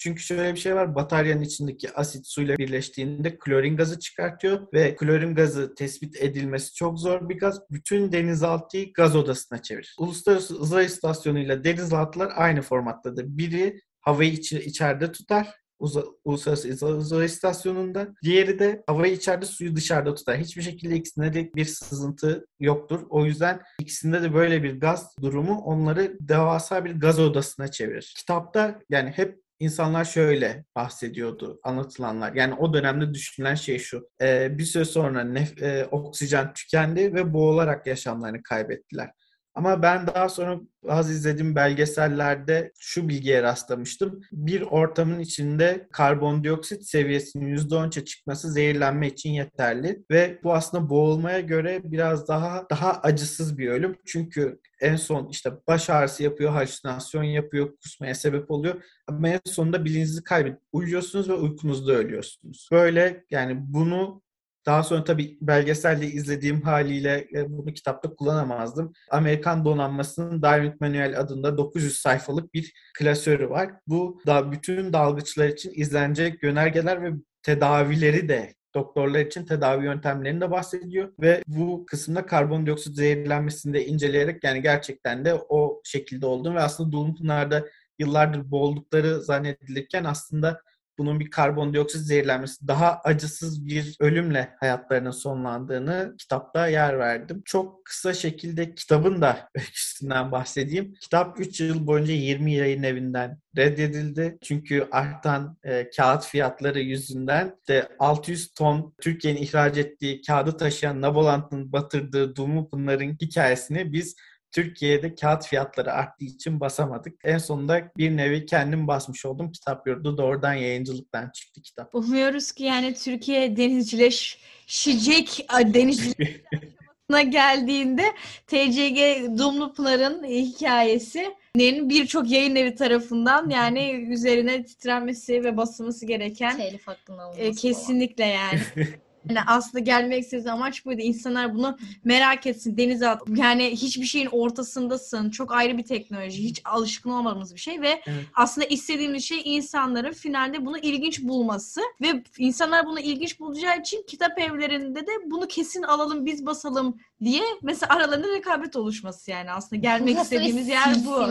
Çünkü 0.02 0.22
şöyle 0.22 0.54
bir 0.54 0.60
şey 0.60 0.76
var. 0.76 0.96
Bataryanın 0.96 1.42
içindeki 1.42 1.94
asit 1.94 2.28
suyla 2.28 2.58
birleştiğinde 2.58 3.38
klorin 3.38 3.78
gazı 3.78 4.00
çıkartıyor 4.00 4.68
ve 4.74 4.96
klorin 4.96 5.36
gazı 5.36 5.76
tespit 5.76 6.24
edilmesi 6.24 6.74
çok 6.74 7.00
zor 7.00 7.30
bir 7.30 7.40
gaz. 7.40 7.60
Bütün 7.72 8.12
denizaltıyı 8.12 8.94
gaz 8.94 9.16
odasına 9.16 9.62
çevirir. 9.62 9.96
Uluslararası 10.00 10.58
Uzay 10.58 10.86
İstasyonu 10.86 11.40
ile 11.40 11.64
denizaltılar 11.64 12.32
aynı 12.36 12.62
formattadır. 12.62 13.26
Biri 13.28 13.82
havayı 14.00 14.32
içi, 14.32 14.60
içeride 14.60 15.12
tutar. 15.12 15.48
Uza, 15.80 16.04
Uluslararası 16.26 16.88
Uzay 16.88 17.26
İstasyonu'nda. 17.26 18.14
Diğeri 18.24 18.60
de 18.60 18.84
havayı 18.88 19.14
içeride 19.14 19.46
suyu 19.46 19.76
dışarıda 19.76 20.16
tutar. 20.16 20.38
Hiçbir 20.38 20.62
şekilde 20.62 20.96
ikisinde 20.96 21.34
de 21.34 21.54
bir 21.56 21.66
sızıntı 21.66 22.46
yoktur. 22.60 23.02
O 23.10 23.26
yüzden 23.26 23.62
ikisinde 23.80 24.22
de 24.22 24.34
böyle 24.34 24.64
bir 24.64 24.80
gaz 24.80 25.16
durumu 25.22 25.58
onları 25.58 26.18
devasa 26.20 26.86
bir 26.86 27.00
gaz 27.00 27.20
odasına 27.20 27.68
çevirir. 27.68 28.14
Kitapta 28.18 28.80
yani 28.90 29.10
hep 29.10 29.42
insanlar 29.62 30.06
şöyle 30.06 30.66
bahsediyordu 30.76 31.60
anlatılanlar. 31.64 32.34
Yani 32.34 32.54
o 32.54 32.74
dönemde 32.74 33.14
düşünülen 33.14 33.56
şey 33.56 33.80
şu. 33.80 34.10
Bir 34.22 34.64
süre 34.64 34.86
sonra 34.86 35.22
nef- 35.22 35.86
oksijen 35.86 36.54
tükendi 36.54 37.14
ve 37.14 37.34
boğularak 37.34 37.88
yaşamlarını 37.88 38.44
kaybettiler. 38.44 39.12
Ama 39.56 39.82
ben 39.82 40.08
daha 40.08 40.30
sonra 40.30 40.60
bazı 40.84 41.14
izlediğim 41.14 41.56
belgesellerde 41.56 42.72
şu 42.80 43.10
bilgiye 43.10 43.44
rastlamıştım. 43.44 44.22
Bir 44.32 44.62
ortamın 44.62 45.20
içinde 45.20 45.88
karbondioksit 45.92 46.86
seviyesinin 46.86 47.56
%10'a 47.56 48.06
çıkması 48.06 48.52
zehirlenme 48.52 49.08
için 49.08 49.30
yeterli 49.30 50.04
ve 50.12 50.40
bu 50.44 50.54
aslında 50.54 50.90
boğulmaya 50.90 51.40
göre 51.40 51.82
biraz 51.84 52.28
daha 52.28 52.66
daha 52.70 52.92
acısız 52.92 53.58
bir 53.58 53.70
ölüm. 53.70 53.96
Çünkü 54.06 54.60
en 54.82 54.96
son 54.96 55.28
işte 55.30 55.52
baş 55.68 55.90
ağrısı 55.90 56.24
yapıyor, 56.24 56.52
halüsinasyon 56.52 57.24
yapıyor, 57.24 57.78
kusmaya 57.78 58.16
sebep 58.16 58.52
oluyor. 58.52 58.84
Ama 59.08 59.30
en 59.30 59.40
sonunda 59.46 59.86
bilincinizi 59.86 60.24
kaybedip 60.24 60.60
uyuyorsunuz 60.72 61.30
ve 61.30 61.34
uykunuzda 61.34 61.94
ölüyorsunuz. 61.94 62.70
Böyle 62.72 63.26
yani 63.32 63.56
bunu 63.58 64.22
daha 64.66 64.84
sonra 64.84 65.04
tabii 65.04 65.38
belgeselde 65.42 66.08
izlediğim 66.08 66.62
haliyle 66.62 67.28
e, 67.34 67.50
bunu 67.50 67.74
kitapta 67.74 68.16
kullanamazdım. 68.16 68.94
Amerikan 69.12 69.66
donanmasının 69.66 70.42
Diving 70.42 70.82
Manual 70.82 71.14
adında 71.18 71.58
900 71.58 71.98
sayfalık 72.00 72.54
bir 72.54 72.74
klasörü 72.98 73.50
var. 73.50 73.72
Bu 73.88 74.22
da 74.28 74.52
bütün 74.52 74.94
dalgıçlar 74.94 75.48
için 75.48 75.72
izlenecek 75.76 76.44
yönergeler 76.44 77.04
ve 77.04 77.12
tedavileri 77.44 78.30
de 78.30 78.54
doktorlar 78.76 79.20
için 79.20 79.46
tedavi 79.46 79.86
yöntemlerini 79.86 80.42
de 80.42 80.52
bahsediyor 80.52 81.14
ve 81.22 81.44
bu 81.48 81.86
kısımda 81.86 82.26
karbondioksit 82.26 82.96
zehirlenmesini 82.96 83.74
de 83.74 83.86
inceleyerek 83.86 84.44
yani 84.44 84.62
gerçekten 84.62 85.26
de 85.26 85.34
o 85.50 85.82
şekilde 85.84 86.26
olduğunu 86.26 86.56
ve 86.56 86.62
aslında 86.62 86.92
Dumlupınar'da 86.92 87.66
yıllardır 88.00 88.52
boğuldukları 88.52 89.22
zannedilirken 89.22 90.04
aslında 90.04 90.62
bunun 90.98 91.20
bir 91.20 91.30
karbondioksit 91.30 92.02
zehirlenmesi, 92.02 92.68
daha 92.68 93.02
acısız 93.04 93.66
bir 93.66 93.96
ölümle 94.00 94.56
hayatlarının 94.60 95.12
sonlandığını 95.12 96.16
kitapta 96.18 96.68
yer 96.68 97.00
verdim. 97.00 97.42
Çok 97.46 97.86
kısa 97.86 98.14
şekilde 98.14 98.76
kitabın 98.76 99.22
da 99.22 99.50
öyküsünden 99.56 100.32
bahsedeyim. 100.32 100.94
Kitap 101.02 101.40
3 101.40 101.62
yıl 101.62 101.88
boyunca 101.88 102.14
20 102.14 102.54
yayın 102.54 102.84
evinden 102.84 103.40
reddedildi. 103.58 104.38
Çünkü 104.42 104.88
artan 104.92 105.58
e, 105.64 105.90
kağıt 105.90 106.26
fiyatları 106.26 106.80
yüzünden 106.80 107.56
de 107.68 107.88
600 108.00 108.54
ton 108.54 108.94
Türkiye'nin 109.02 109.42
ihraç 109.42 109.78
ettiği 109.78 110.22
kağıdı 110.22 110.58
taşıyan 110.58 111.02
Nabolant'ın 111.02 111.72
batırdığı 111.72 112.36
Dumlupınar'ın 112.36 113.18
hikayesini 113.22 113.94
biz 113.94 114.16
Türkiye'de 114.52 115.16
kağıt 115.16 115.46
fiyatları 115.48 115.94
arttığı 115.94 116.26
için 116.26 116.60
basamadık. 116.60 117.20
En 117.24 117.38
sonunda 117.38 117.92
bir 117.98 118.18
nevi 118.18 118.46
kendim 118.46 118.88
basmış 118.88 119.26
oldum. 119.26 119.52
Kitap 119.52 119.88
yurdu 119.88 120.18
doğrudan 120.18 120.54
yayıncılıktan 120.54 121.30
çıktı 121.30 121.62
kitap. 121.62 121.96
Umuyoruz 121.96 122.52
ki 122.52 122.64
yani 122.64 122.94
Türkiye 122.94 123.58
denizcileşecek 123.58 125.48
denizcileşme 125.50 127.24
geldiğinde 127.30 128.04
TCG 128.48 129.00
Dumlupınar'ın 129.38 130.24
hikayesinin 130.24 131.90
birçok 131.90 132.32
yayın 132.32 132.56
evi 132.56 132.76
tarafından 132.76 133.50
yani 133.50 134.08
üzerine 134.10 134.66
titrenmesi 134.66 135.44
ve 135.44 135.58
basılması 135.58 136.06
gereken 136.06 136.58
Telif 136.58 136.88
hakkında 136.88 137.28
olması 137.28 137.42
e, 137.42 137.52
kesinlikle 137.52 138.26
yani. 138.26 138.60
Yani 139.30 139.40
aslında 139.48 139.80
gelmek 139.80 140.24
istediği 140.24 140.52
amaç 140.52 140.86
buydu. 140.86 141.02
İnsanlar 141.02 141.56
bunu 141.56 141.78
merak 142.04 142.48
etsin. 142.48 142.78
Deniz 142.78 143.04
at. 143.04 143.22
Yani 143.36 143.70
hiçbir 143.72 144.06
şeyin 144.06 144.30
ortasındasın. 144.32 145.30
Çok 145.30 145.52
ayrı 145.52 145.78
bir 145.78 145.84
teknoloji. 145.84 146.44
Hiç 146.44 146.62
alışkın 146.66 147.10
olmadığımız 147.10 147.56
bir 147.56 147.60
şey 147.60 147.82
ve 147.82 148.02
Evet. 148.06 148.26
aslında 148.34 148.68
istediğimiz 148.68 149.24
şey 149.24 149.42
insanların 149.46 150.14
finalde 150.14 150.66
bunu 150.66 150.78
ilginç 150.78 151.24
bulması 151.24 151.82
ve 152.02 152.24
insanlar 152.38 152.86
bunu 152.86 153.00
ilginç 153.00 153.40
bulacağı 153.40 153.80
için 153.80 154.06
kitap 154.08 154.40
evlerinde 154.40 155.02
de 155.02 155.12
bunu 155.26 155.48
kesin 155.48 155.84
alalım 155.84 156.26
biz 156.26 156.46
basalım 156.46 156.98
diye 157.24 157.44
mesela 157.62 157.96
aralarında 157.96 158.28
rekabet 158.28 158.76
oluşması 158.76 159.32
yani 159.32 159.52
aslında 159.52 159.82
gelmek 159.82 160.16
Nasıl 160.16 160.36
istediğimiz 160.36 160.68
yer 160.68 160.96
bu. 161.06 161.26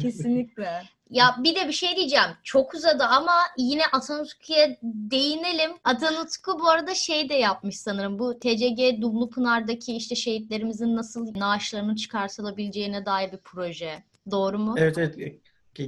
Kesinlikle. 0.00 0.95
Ya 1.10 1.36
bir 1.38 1.54
de 1.54 1.68
bir 1.68 1.72
şey 1.72 1.96
diyeceğim. 1.96 2.30
Çok 2.44 2.74
uzadı 2.74 3.04
ama 3.04 3.32
yine 3.58 3.82
Atanutku'ya 3.92 4.76
değinelim. 4.82 5.70
Atanutku 5.84 6.58
bu 6.58 6.68
arada 6.68 6.94
şey 6.94 7.28
de 7.28 7.34
yapmış 7.34 7.80
sanırım. 7.80 8.18
Bu 8.18 8.38
TCG 8.38 9.02
Dumlupınar'daki 9.02 9.96
işte 9.96 10.14
şehitlerimizin 10.14 10.96
nasıl 10.96 11.38
naaşlarının 11.38 11.94
çıkartılabileceğine 11.94 13.06
dair 13.06 13.32
bir 13.32 13.38
proje. 13.44 14.02
Doğru 14.30 14.58
mu? 14.58 14.74
Evet 14.78 14.98
evet 14.98 15.40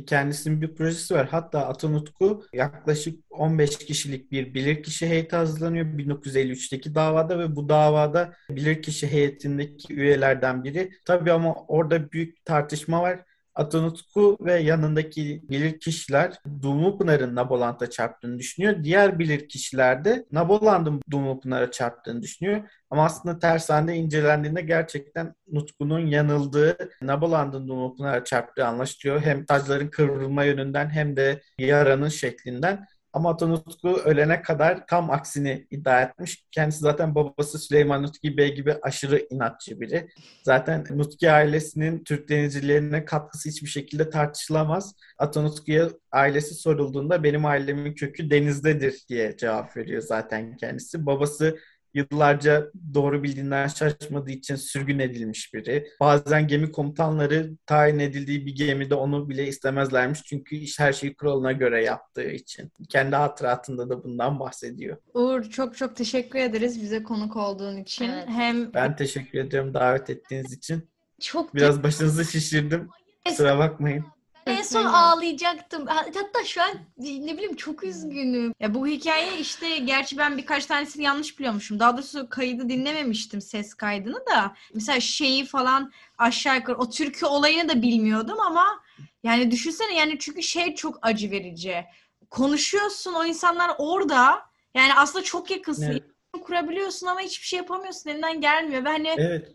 Kendisinin 0.07 0.63
bir 0.63 0.75
projesi 0.75 1.15
var. 1.15 1.29
Hatta 1.29 1.67
Atanutku 1.67 2.45
yaklaşık 2.53 3.25
15 3.31 3.79
kişilik 3.79 4.33
bir 4.33 4.55
bilirkişi 4.55 5.07
heyeti 5.07 5.37
hazırlanıyor 5.37 5.87
1953'teki 5.87 6.95
davada 6.95 7.39
ve 7.39 7.57
bu 7.57 7.69
davada 7.69 8.33
bilirkişi 8.51 9.07
heyetindeki 9.07 9.95
üyelerden 9.95 10.65
biri. 10.65 10.91
Tabii 11.05 11.33
ama 11.33 11.55
orada 11.55 12.13
büyük 12.13 12.45
tartışma 12.45 13.03
var. 13.03 13.25
Atanutku 13.59 14.37
ve 14.41 14.61
yanındaki 14.61 15.43
bilirkişiler 15.51 16.33
Dumlupınar'ın 16.63 17.35
Nabolant'a 17.35 17.91
çarptığını 17.91 18.39
düşünüyor. 18.39 18.85
Diğer 18.85 19.19
bilirkişiler 19.19 20.05
de 20.05 20.25
Nabolant'ın 20.33 21.03
Dumlupınar'a 21.11 21.71
çarptığını 21.71 22.23
düşünüyor. 22.23 22.71
Ama 22.91 23.05
aslında 23.05 23.39
tersanede 23.39 23.95
incelendiğinde 23.97 24.61
gerçekten 24.61 25.35
Nutku'nun 25.53 26.07
yanıldığı, 26.07 26.77
Nabolant'ın 27.03 27.69
Dumlupınar'a 27.69 28.25
çarptığı 28.25 28.67
anlaşılıyor. 28.67 29.21
Hem 29.21 29.45
tacların 29.45 29.89
kıvrılma 29.89 30.45
yönünden 30.45 30.91
hem 30.91 31.17
de 31.17 31.41
yaranın 31.59 32.09
şeklinden. 32.09 32.87
Ama 33.13 33.31
Atanutku 33.31 33.89
ölene 33.89 34.43
kadar 34.43 34.87
tam 34.87 35.11
aksini 35.11 35.67
iddia 35.71 36.03
etmiş. 36.03 36.45
Kendisi 36.51 36.79
zaten 36.79 37.15
babası 37.15 37.59
Süleyman 37.59 38.03
Nutki 38.03 38.37
Bey 38.37 38.55
gibi 38.55 38.75
aşırı 38.83 39.27
inatçı 39.31 39.81
biri. 39.81 40.09
Zaten 40.43 40.85
Nutki 40.91 41.31
ailesinin 41.31 42.05
Türk 42.05 42.29
denizcilerine 42.29 43.05
katkısı 43.05 43.49
hiçbir 43.49 43.69
şekilde 43.69 44.11
tartışılamaz. 44.11 44.95
Atanutku'ya 45.19 45.89
ailesi 46.13 46.55
sorulduğunda 46.55 47.23
benim 47.23 47.45
ailemin 47.45 47.95
kökü 47.95 48.31
denizdedir 48.31 49.05
diye 49.09 49.37
cevap 49.37 49.77
veriyor 49.77 50.03
zaten 50.03 50.57
kendisi. 50.57 51.07
Babası 51.07 51.59
yıllarca 51.99 52.71
doğru 52.95 53.23
bildiğinden 53.23 53.67
şaşmadığı 53.69 54.31
için 54.31 54.57
sürgün 54.57 54.99
edilmiş 54.99 55.55
biri. 55.55 55.89
Bazen 56.01 56.49
gemi 56.49 56.73
komutanları 56.73 57.51
tayin 57.67 57.99
edildiği 57.99 58.47
bir 58.47 58.55
gemide 58.55 58.95
onu 58.95 59.29
bile 59.29 59.47
istemezlermiş. 59.47 60.23
Çünkü 60.23 60.57
iş 60.57 60.79
her 60.79 60.93
şeyi 60.93 61.15
kuralına 61.15 61.53
göre 61.53 61.85
yaptığı 61.85 62.31
için. 62.31 62.73
Kendi 62.89 63.17
hatıratında 63.17 63.91
da 63.91 64.05
bundan 64.05 64.41
bahsediyor. 64.41 64.97
Uğur 65.15 65.43
çok 65.43 65.77
çok 65.77 65.97
teşekkür 65.97 66.39
ederiz 66.39 66.83
bize 66.83 67.03
konuk 67.03 67.37
olduğun 67.37 67.77
için. 67.77 68.09
Evet. 68.09 68.25
Hem 68.29 68.75
Ben 68.75 68.97
teşekkür 68.97 69.39
ediyorum 69.39 69.75
davet 69.75 70.11
ettiğiniz 70.11 70.53
için. 70.53 70.89
Çok 71.21 71.55
Biraz 71.55 71.83
başınızı 71.83 72.25
şişirdim. 72.25 72.89
Kusura 73.25 73.59
bakmayın. 73.59 74.05
En 74.49 74.63
son 74.63 74.85
ağlayacaktım. 74.85 75.87
Hatta 75.87 76.45
şu 76.45 76.63
an 76.63 76.71
ne 76.99 77.33
bileyim 77.35 77.57
çok 77.57 77.85
üzgünüm. 77.85 78.53
Ya 78.61 78.75
bu 78.75 78.87
hikaye 78.87 79.39
işte 79.39 79.79
gerçi 79.79 80.19
ben 80.19 80.39
birkaç 80.39 80.67
tanesini 80.67 81.05
yanlış 81.05 81.39
biliyormuşum. 81.39 81.81
Daha 81.81 81.97
doğrusu 81.97 82.29
kaydı 82.29 82.69
dinlememiştim 82.69 83.41
ses 83.41 83.75
kaydını 83.75 84.27
da. 84.27 84.55
Mesela 84.75 85.01
şeyi 85.01 85.45
falan 85.45 85.93
aşağı 86.19 86.57
yukarı 86.57 86.77
o 86.79 86.91
türkü 86.91 87.27
olayını 87.27 87.69
da 87.69 87.83
bilmiyordum 87.83 88.41
ama 88.41 88.83
yani 89.23 89.51
düşünsene 89.51 89.95
yani 89.95 90.19
çünkü 90.19 90.43
şey 90.43 90.75
çok 90.75 90.99
acı 91.03 91.31
verici. 91.31 91.85
Konuşuyorsun 92.31 93.15
o 93.15 93.25
insanlar 93.25 93.71
orada 93.79 94.43
yani 94.75 94.95
aslında 94.95 95.25
çok 95.25 95.51
yakınsın. 95.51 95.83
Evet. 95.83 96.03
Kurabiliyorsun 96.43 97.07
ama 97.07 97.21
hiçbir 97.21 97.47
şey 97.47 97.57
yapamıyorsun 97.57 98.11
elinden 98.11 98.41
gelmiyor 98.41 98.85
ve 98.85 98.89
hani 98.89 99.09
Evet. 99.09 99.53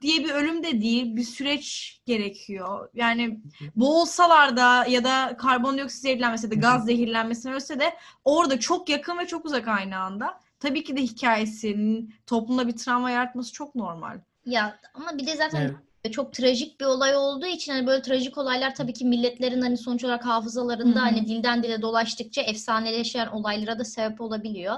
Diye 0.00 0.24
bir 0.24 0.30
ölüm 0.30 0.62
de 0.62 0.80
değil 0.80 1.16
bir 1.16 1.24
süreç 1.24 1.98
gerekiyor. 2.06 2.88
Yani 2.94 3.40
boğulsalar 3.76 4.56
da 4.56 4.84
ya 4.86 5.04
da 5.04 5.36
karbondioksit 5.38 6.02
zehirlenmese 6.02 6.50
de 6.50 6.54
gaz 6.54 6.84
zehirlenmesine 6.84 7.54
ölse 7.54 7.80
de 7.80 7.94
orada 8.24 8.60
çok 8.60 8.88
yakın 8.88 9.18
ve 9.18 9.26
çok 9.26 9.44
uzak 9.44 9.68
aynı 9.68 9.98
anda. 9.98 10.40
Tabii 10.60 10.84
ki 10.84 10.96
de 10.96 11.02
hikayesinin 11.02 12.14
toplumda 12.26 12.68
bir 12.68 12.76
travma 12.76 13.10
yaratması 13.10 13.52
çok 13.52 13.74
normal. 13.74 14.18
Ya 14.46 14.80
ama 14.94 15.18
bir 15.18 15.26
de 15.26 15.36
zaten 15.36 15.60
Evet. 16.04 16.14
çok 16.14 16.32
trajik 16.32 16.80
bir 16.80 16.84
olay 16.84 17.16
olduğu 17.16 17.46
için 17.46 17.72
hani 17.72 17.86
böyle 17.86 18.02
trajik 18.02 18.38
olaylar 18.38 18.74
tabii 18.74 18.92
ki 18.92 19.04
milletlerin 19.04 19.60
hani 19.60 19.76
sonuç 19.76 20.04
olarak 20.04 20.26
hafızalarında 20.26 21.02
hani 21.02 21.26
dilden 21.26 21.62
dile 21.62 21.82
dolaştıkça 21.82 22.42
efsaneleşen 22.42 23.26
olaylara 23.26 23.78
da 23.78 23.84
sebep 23.84 24.20
olabiliyor. 24.20 24.76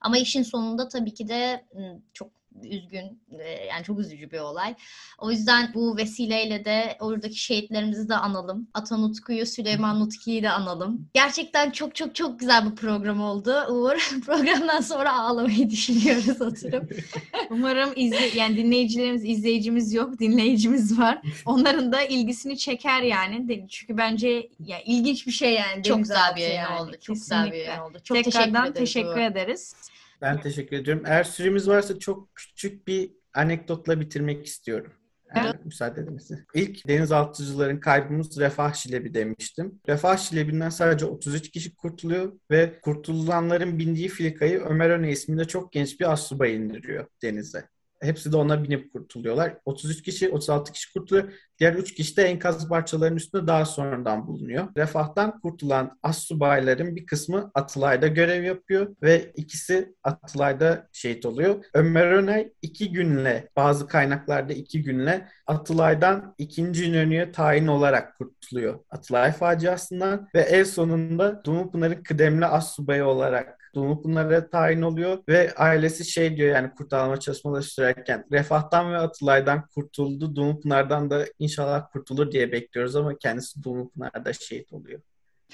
Ama 0.00 0.18
işin 0.18 0.42
sonunda 0.42 0.88
tabii 0.88 1.14
ki 1.14 1.28
de 1.28 1.66
çok 2.12 2.39
üzgün 2.64 3.22
e, 3.38 3.48
yani 3.48 3.84
çok 3.84 3.98
üzücü 3.98 4.30
bir 4.30 4.38
olay. 4.38 4.74
O 5.18 5.30
yüzden 5.30 5.70
bu 5.74 5.96
vesileyle 5.96 6.64
de 6.64 6.96
oradaki 7.00 7.38
şehitlerimizi 7.38 8.08
de 8.08 8.16
analım. 8.16 8.68
Atanutku'yu, 8.74 9.46
Süleyman 9.46 10.00
Nutki'yi 10.00 10.42
de 10.42 10.50
analım. 10.50 11.08
Gerçekten 11.14 11.70
çok 11.70 11.94
çok 11.94 12.14
çok 12.14 12.40
güzel 12.40 12.70
bir 12.70 12.76
program 12.76 13.20
oldu. 13.20 13.66
Uğur 13.68 14.20
programdan 14.26 14.80
sonra 14.80 15.18
ağlamayı 15.18 15.70
düşünüyoruz 15.70 16.40
oturup. 16.42 16.92
Umarım 17.50 17.92
izle 17.96 18.38
yani 18.38 18.56
dinleyicilerimiz, 18.56 19.24
izleyicimiz 19.24 19.92
yok, 19.92 20.18
dinleyicimiz 20.18 20.98
var. 20.98 21.18
Onların 21.46 21.92
da 21.92 22.02
ilgisini 22.02 22.58
çeker 22.58 23.02
yani. 23.02 23.66
Çünkü 23.68 23.96
bence 23.96 24.48
ya 24.66 24.80
ilginç 24.84 25.26
bir 25.26 25.32
şey 25.32 25.54
yani. 25.54 25.82
Çok 25.82 25.98
güzel 25.98 26.36
bir 26.36 26.40
yayın 26.40 26.54
yani. 26.54 26.80
oldu. 26.80 26.96
Çok 27.00 27.16
güzel 27.16 27.52
bir 27.52 27.58
yayın 27.58 27.80
oldu. 27.80 27.98
Çok 28.04 28.24
Tekrardan 28.24 28.72
teşekkür 28.72 28.80
ederiz. 28.80 28.92
teşekkür 28.92 29.20
ederiz. 29.20 29.74
Ben 30.20 30.40
teşekkür 30.40 30.76
ediyorum. 30.76 31.02
Eğer 31.06 31.24
süremiz 31.24 31.68
varsa 31.68 31.98
çok 31.98 32.34
küçük 32.34 32.86
bir 32.86 33.12
anekdotla 33.34 34.00
bitirmek 34.00 34.46
istiyorum. 34.46 34.92
Eğer 35.34 35.44
Evet. 35.44 35.64
müsaade 35.66 36.00
ederseniz. 36.00 36.42
İlk 36.54 36.88
denizaltıcıların 36.88 37.80
kaybımız 37.80 38.40
Refah 38.40 38.74
Şilebi 38.74 39.14
demiştim. 39.14 39.80
Refah 39.88 40.16
Şilebi'nden 40.16 40.70
sadece 40.70 41.06
33 41.06 41.50
kişi 41.50 41.74
kurtuluyor 41.74 42.32
ve 42.50 42.80
kurtulanların 42.82 43.78
bindiği 43.78 44.08
filikayı 44.08 44.60
Ömer 44.60 44.90
Öne 44.90 45.10
isminde 45.10 45.44
çok 45.44 45.72
genç 45.72 46.00
bir 46.00 46.12
asubay 46.12 46.56
indiriyor 46.56 47.06
denize. 47.22 47.68
Hepsi 48.00 48.32
de 48.32 48.36
ona 48.36 48.64
binip 48.64 48.92
kurtuluyorlar. 48.92 49.56
33 49.64 50.02
kişi, 50.02 50.30
36 50.30 50.72
kişi 50.72 50.92
kurtuluyor. 50.92 51.32
Diğer 51.58 51.74
3 51.74 51.94
kişi 51.94 52.16
de 52.16 52.22
enkaz 52.22 52.68
parçalarının 52.68 53.16
üstünde 53.16 53.46
daha 53.46 53.64
sonradan 53.64 54.26
bulunuyor. 54.26 54.68
Refah'tan 54.76 55.40
kurtulan 55.40 55.98
assubayların 56.02 56.96
bir 56.96 57.06
kısmı 57.06 57.50
Atılay'da 57.54 58.06
görev 58.06 58.42
yapıyor 58.42 58.96
ve 59.02 59.32
ikisi 59.36 59.94
Atılay'da 60.04 60.88
şehit 60.92 61.26
oluyor. 61.26 61.64
Ömer 61.74 62.06
Önay 62.06 62.52
iki 62.62 62.92
günle, 62.92 63.48
bazı 63.56 63.86
kaynaklarda 63.86 64.52
iki 64.52 64.82
günle 64.82 65.28
Atılay'dan 65.46 66.34
ikinci 66.38 66.84
İnönü'ye 66.84 67.32
tayin 67.32 67.66
olarak 67.66 68.18
kurtuluyor. 68.18 68.78
Atılay 68.90 69.32
faciasından 69.32 70.28
ve 70.34 70.40
en 70.40 70.64
sonunda 70.64 71.44
Dumlupınar'ın 71.44 72.02
kıdemli 72.02 72.46
assubayı 72.46 73.04
olarak 73.04 73.59
Dumlupınar'a 73.74 74.50
tayin 74.50 74.82
oluyor 74.82 75.18
ve 75.28 75.54
ailesi 75.54 76.04
şey 76.04 76.36
diyor 76.36 76.54
yani 76.54 76.70
kurtarma 76.74 77.20
çalışmaları 77.20 77.62
sürerken 77.62 78.24
Refah'tan 78.32 78.92
ve 78.92 78.98
Atılay'dan 78.98 79.66
kurtuldu. 79.66 80.36
Dumlupınar'dan 80.36 81.10
da 81.10 81.26
inşallah 81.38 81.92
kurtulur 81.92 82.32
diye 82.32 82.52
bekliyoruz 82.52 82.96
ama 82.96 83.18
kendisi 83.18 83.62
Dumlupınar'da 83.62 84.32
şehit 84.32 84.72
oluyor. 84.72 85.00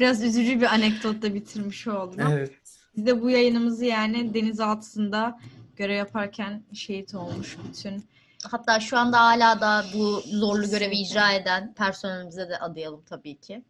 Biraz 0.01 0.23
üzücü 0.23 0.61
bir 0.61 0.75
anekdotla 0.75 1.35
bitirmiş 1.35 1.87
oldum. 1.87 2.21
Evet. 2.31 2.53
Biz 2.97 3.07
de 3.07 3.23
bu 3.23 3.31
yayınımızı 3.31 3.85
yani 3.85 4.35
denizaltısında 4.35 5.39
görev 5.77 5.97
yaparken 5.97 6.63
şehit 6.73 7.15
olmuş 7.15 7.57
bütün. 7.69 8.05
Hatta 8.51 8.81
şu 8.81 8.99
anda 8.99 9.21
hala 9.21 9.61
da 9.61 9.85
bu 9.95 10.21
zorlu 10.21 10.71
görevi 10.71 10.95
icra 10.95 11.33
eden 11.33 11.75
personelimize 11.75 12.49
de 12.49 12.59
adayalım 12.59 13.03
tabii 13.09 13.37
ki. 13.37 13.63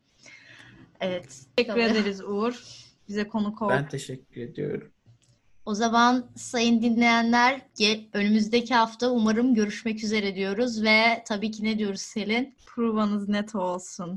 Evet. 1.00 1.40
Teşekkür 1.56 1.80
ederiz 1.80 2.20
Uğur. 2.20 2.62
Bize 3.08 3.28
konuk 3.28 3.62
ol. 3.62 3.68
Ben 3.68 3.88
teşekkür 3.88 4.40
ediyorum. 4.40 4.92
O 5.66 5.74
zaman 5.74 6.30
sayın 6.36 6.82
dinleyenler 6.82 7.60
önümüzdeki 8.12 8.74
hafta 8.74 9.10
umarım 9.10 9.54
görüşmek 9.54 10.04
üzere 10.04 10.34
diyoruz 10.34 10.82
ve 10.82 11.24
tabii 11.26 11.50
ki 11.50 11.64
ne 11.64 11.78
diyoruz 11.78 12.00
Selin? 12.00 12.54
Provanız 12.66 13.28
net 13.28 13.54
olsun. 13.54 14.14